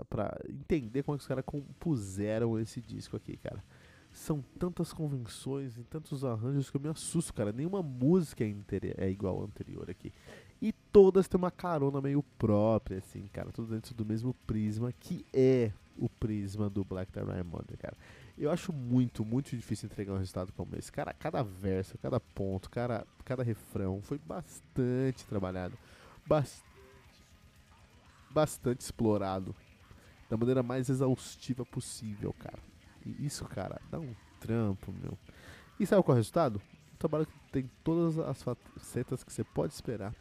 pra 0.08 0.38
entender 0.48 1.02
como 1.02 1.16
é 1.16 1.18
que 1.18 1.22
os 1.22 1.28
caras 1.28 1.44
compuseram 1.44 2.58
esse 2.58 2.80
disco 2.80 3.14
aqui, 3.14 3.36
cara 3.36 3.62
são 4.10 4.42
tantas 4.58 4.94
convenções 4.94 5.76
e 5.76 5.84
tantos 5.84 6.24
arranjos 6.24 6.70
que 6.70 6.76
eu 6.78 6.80
me 6.80 6.88
assusto, 6.88 7.34
cara. 7.34 7.52
Nenhuma 7.52 7.82
música 7.82 8.42
é, 8.42 8.54
é 8.96 9.10
igual 9.10 9.42
à 9.42 9.44
anterior 9.44 9.90
aqui. 9.90 10.10
E 10.60 10.72
todas 10.72 11.28
têm 11.28 11.36
uma 11.36 11.50
carona 11.50 12.00
meio 12.00 12.22
própria, 12.38 12.96
assim, 12.96 13.28
cara. 13.30 13.52
Tudo 13.52 13.74
dentro 13.74 13.94
do 13.94 14.06
mesmo 14.06 14.32
prisma, 14.46 14.90
que 14.90 15.26
é 15.34 15.70
o 15.98 16.08
prisma 16.08 16.70
do 16.70 16.82
Black 16.82 17.12
Diamond, 17.12 17.76
cara. 17.78 17.94
Eu 18.38 18.50
acho 18.50 18.72
muito, 18.72 19.22
muito 19.22 19.54
difícil 19.54 19.86
entregar 19.86 20.14
um 20.14 20.18
resultado 20.18 20.50
como 20.54 20.74
esse. 20.76 20.90
Cara, 20.90 21.12
cada 21.12 21.42
verso, 21.42 21.98
cada 21.98 22.18
ponto, 22.18 22.70
cada, 22.70 23.06
cada 23.22 23.42
refrão 23.42 24.00
foi 24.00 24.16
bastante 24.16 25.26
trabalhado. 25.26 25.76
Bastante, 26.26 26.65
bastante 28.36 28.82
explorado. 28.82 29.56
Da 30.28 30.36
maneira 30.36 30.62
mais 30.62 30.90
exaustiva 30.90 31.64
possível, 31.64 32.34
cara. 32.38 32.58
E 33.06 33.24
isso, 33.24 33.46
cara, 33.46 33.80
dá 33.90 33.98
um 33.98 34.14
trampo, 34.38 34.92
meu. 34.92 35.16
E 35.80 35.86
sabe 35.86 36.02
qual 36.02 36.14
é 36.14 36.16
o 36.16 36.20
resultado? 36.20 36.60
Um 36.92 36.96
trabalho 36.98 37.24
que 37.24 37.32
tem 37.50 37.70
todas 37.82 38.18
as 38.18 38.42
facetas 38.42 39.24
que 39.24 39.32
você 39.32 39.42
pode 39.42 39.72
esperar. 39.72 40.14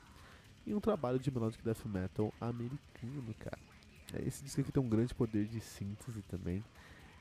E 0.66 0.74
um 0.74 0.80
trabalho 0.80 1.20
de 1.20 1.30
melodic 1.30 1.62
death 1.62 1.86
metal 1.86 2.34
americano, 2.40 3.34
cara. 3.38 3.60
É, 4.14 4.26
esse 4.26 4.44
disco 4.44 4.62
aqui 4.62 4.72
tem 4.72 4.82
um 4.82 4.88
grande 4.88 5.14
poder 5.14 5.46
de 5.46 5.60
síntese 5.60 6.22
também. 6.22 6.64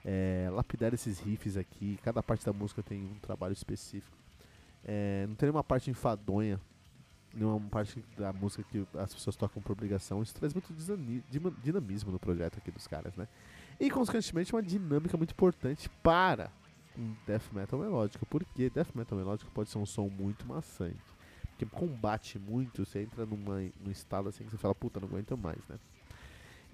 É, 0.05 0.49
lapidar 0.53 0.95
esses 0.95 1.19
riffs 1.19 1.57
aqui, 1.57 1.99
cada 2.03 2.23
parte 2.23 2.45
da 2.47 2.53
música 2.53 2.83
tem 2.83 3.03
um 3.03 3.19
trabalho 3.19 3.53
específico. 3.53 4.17
É, 4.85 5.27
não 5.27 5.35
tem 5.35 5.49
nenhuma 5.49 5.65
parte 5.65 5.91
enfadonha, 5.91 6.61
nenhuma 7.35 7.61
parte 7.69 8.05
da 8.17 8.33
música 8.33 8.63
que 8.65 8.87
as 8.99 9.13
pessoas 9.13 9.37
tocam 9.37 9.63
por 9.63 9.73
obrigação. 9.73 10.23
Isso 10.23 10.35
traz 10.35 10.55
muito 10.55 10.73
dinamismo 11.63 12.13
no 12.13 12.19
projeto 12.19 12.59
aqui 12.59 12.71
dos 12.71 12.87
caras, 12.87 13.17
né? 13.17 13.29
E, 13.79 13.91
consequentemente, 13.91 14.53
uma 14.55 14.63
dinâmica 14.63 15.17
muito 15.17 15.33
importante 15.33 15.89
para 16.03 16.51
um 16.97 17.15
death 17.27 17.53
metal 17.53 17.79
melódico. 17.79 18.25
Porque 18.27 18.71
death 18.71 18.95
metal 18.95 19.19
melódico 19.19 19.51
pode 19.51 19.71
ser 19.71 19.79
um 19.79 19.87
som 19.87 20.09
muito 20.09 20.47
maçante. 20.47 20.97
Porque 21.51 21.67
combate 21.67 22.39
muito, 22.39 22.85
você 22.85 23.03
entra 23.03 23.25
numa, 23.27 23.61
num 23.85 23.91
estado 23.91 24.29
assim 24.29 24.45
que 24.45 24.51
você 24.51 24.59
fala, 24.59 24.75
puta, 24.75 25.01
não 25.01 25.09
aguento 25.09 25.37
mais, 25.37 25.61
né? 25.69 25.79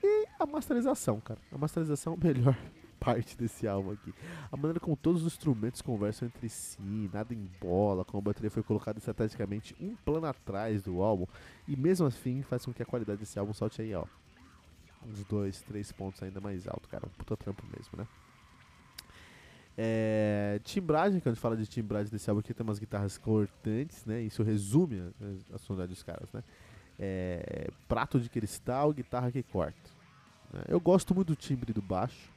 E 0.03 0.27
a 0.39 0.47
masterização, 0.47 1.21
cara. 1.21 1.41
A 1.53 1.59
masterização 1.59 2.19
é 2.21 2.27
melhor 2.27 2.57
parte 3.01 3.37
desse 3.37 3.67
álbum 3.67 3.93
aqui. 3.93 4.15
A 4.53 4.57
maneira 4.57 4.79
como 4.79 4.97
todos 4.97 5.23
os 5.23 5.33
instrumentos 5.33 5.81
conversam 5.81 6.29
entre 6.29 6.49
si, 6.49 7.11
nada 7.13 7.33
em 7.33 7.49
bola, 7.61 8.05
como 8.05 8.19
a 8.19 8.25
bateria 8.25 8.51
foi 8.51 8.63
colocada 8.63 8.99
estrategicamente 8.99 9.75
um 9.81 9.97
plano 9.97 10.27
atrás 10.27 10.83
do 10.83 11.03
álbum, 11.03 11.27
e 11.67 11.75
mesmo 11.75 12.07
assim 12.07 12.43
faz 12.43 12.65
com 12.65 12.73
que 12.73 12.83
a 12.83 12.87
qualidade 12.87 13.19
desse 13.19 13.39
álbum 13.39 13.55
salte 13.55 13.81
aí, 13.81 13.95
ó. 13.95 14.05
Uns 15.07 15.25
dois, 15.25 15.63
três 15.63 15.91
pontos 15.91 16.23
ainda 16.23 16.41
mais 16.41 16.69
alto, 16.69 16.87
cara. 16.89 17.07
Um 17.07 17.11
puta 17.11 17.35
trampo 17.37 17.65
mesmo, 17.75 17.97
né? 17.97 18.07
É, 19.79 20.61
timbragem, 20.63 21.21
quando 21.21 21.29
a 21.29 21.35
gente 21.35 21.41
fala 21.41 21.57
de 21.57 21.67
timbragem 21.67 22.13
desse 22.13 22.29
álbum 22.29 22.41
aqui, 22.41 22.53
tem 22.53 22.63
umas 22.63 22.79
guitarras 22.79 23.17
cortantes, 23.17 24.05
né? 24.05 24.21
Isso 24.21 24.43
resume 24.43 25.01
a, 25.01 25.55
a 25.55 25.59
sonoridade 25.59 25.95
dos 25.95 26.03
caras, 26.03 26.31
né? 26.35 26.45
É, 26.99 27.71
prato 27.89 28.21
de 28.21 28.29
cristal, 28.29 28.93
guitarra 28.93 29.33
que 29.33 29.43
corta. 29.43 29.91
Né? 30.53 30.65
Eu 30.69 30.79
gosto 30.79 31.15
muito 31.15 31.29
do 31.29 31.37
timbre 31.37 31.73
do 31.73 31.81
baixo, 31.81 32.31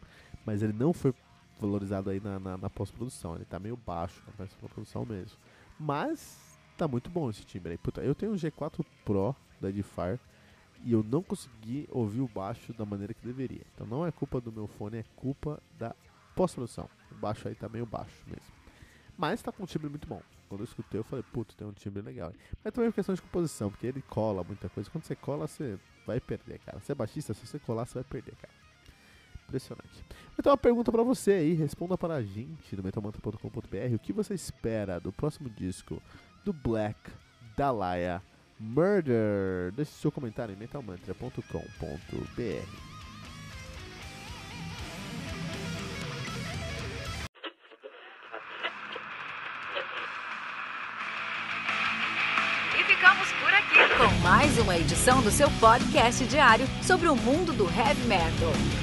mas 0.45 0.61
ele 0.61 0.73
não 0.73 0.93
foi 0.93 1.13
valorizado 1.59 2.09
aí 2.09 2.19
na, 2.19 2.39
na, 2.39 2.57
na 2.57 2.69
pós-produção. 2.69 3.35
Ele 3.35 3.45
tá 3.45 3.59
meio 3.59 3.77
baixo 3.77 4.21
na 4.27 4.45
pós-produção 4.45 5.05
mesmo. 5.05 5.37
Mas 5.79 6.57
tá 6.77 6.87
muito 6.87 7.09
bom 7.09 7.29
esse 7.29 7.45
timbre 7.45 7.71
aí. 7.71 7.77
Puta, 7.77 8.01
eu 8.01 8.13
tenho 8.13 8.33
um 8.33 8.35
G4 8.35 8.85
Pro 9.05 9.35
da 9.59 9.69
Edifier 9.69 10.19
e 10.83 10.91
eu 10.91 11.03
não 11.03 11.23
consegui 11.23 11.87
ouvir 11.91 12.21
o 12.21 12.27
baixo 12.27 12.73
da 12.73 12.85
maneira 12.85 13.13
que 13.13 13.25
deveria. 13.25 13.65
Então 13.73 13.87
não 13.87 14.05
é 14.05 14.11
culpa 14.11 14.41
do 14.41 14.51
meu 14.51 14.67
fone, 14.67 14.97
é 14.97 15.05
culpa 15.15 15.61
da 15.77 15.95
pós-produção. 16.35 16.89
O 17.11 17.15
baixo 17.15 17.47
aí 17.47 17.55
tá 17.55 17.69
meio 17.69 17.85
baixo 17.85 18.21
mesmo. 18.27 18.53
Mas 19.17 19.41
tá 19.41 19.51
com 19.51 19.63
um 19.63 19.65
timbre 19.65 19.89
muito 19.89 20.07
bom. 20.07 20.21
Quando 20.49 20.61
eu 20.61 20.65
escutei, 20.65 20.99
eu 20.99 21.03
falei, 21.03 21.23
puto, 21.31 21.55
tem 21.55 21.65
um 21.65 21.71
timbre 21.71 22.01
legal. 22.01 22.33
Mas 22.63 22.73
também 22.73 22.89
é 22.89 22.91
questão 22.91 23.15
de 23.15 23.21
composição, 23.21 23.71
porque 23.71 23.87
ele 23.87 24.01
cola 24.01 24.43
muita 24.43 24.69
coisa. 24.69 24.89
Quando 24.89 25.03
você 25.03 25.15
cola, 25.15 25.47
você 25.47 25.79
vai 26.05 26.19
perder, 26.19 26.59
cara. 26.59 26.79
Você 26.79 26.91
é 26.91 26.95
baixista, 26.95 27.33
se 27.33 27.45
você 27.45 27.57
colar, 27.59 27.85
você 27.85 27.95
vai 27.95 28.03
perder, 28.03 28.35
cara. 28.35 28.53
Impressionante. 29.53 30.03
Então, 30.37 30.51
uma 30.51 30.57
pergunta 30.57 30.91
para 30.91 31.03
você 31.03 31.33
aí. 31.33 31.53
Responda 31.53 31.95
para 31.95 32.15
a 32.15 32.23
gente 32.23 32.75
no 32.75 32.81
metalmantra.com.br. 32.81 33.95
O 33.95 33.99
que 33.99 34.11
você 34.11 34.33
espera 34.33 34.99
do 34.99 35.13
próximo 35.13 35.47
disco 35.47 36.01
do 36.43 36.51
Black 36.51 36.97
Dahlia 37.55 38.19
Murder? 38.59 39.71
Deixe 39.73 39.91
seu 39.91 40.11
comentário 40.11 40.55
em 40.55 40.57
metalmantra.com.br. 40.57 42.93
mais 54.21 54.57
uma 54.57 54.77
edição 54.77 55.21
do 55.21 55.29
seu 55.29 55.49
podcast 55.59 56.25
diário 56.25 56.65
sobre 56.81 57.07
o 57.07 57.15
mundo 57.15 57.53
do 57.53 57.65
heavy 57.65 58.07
metal. 58.07 58.82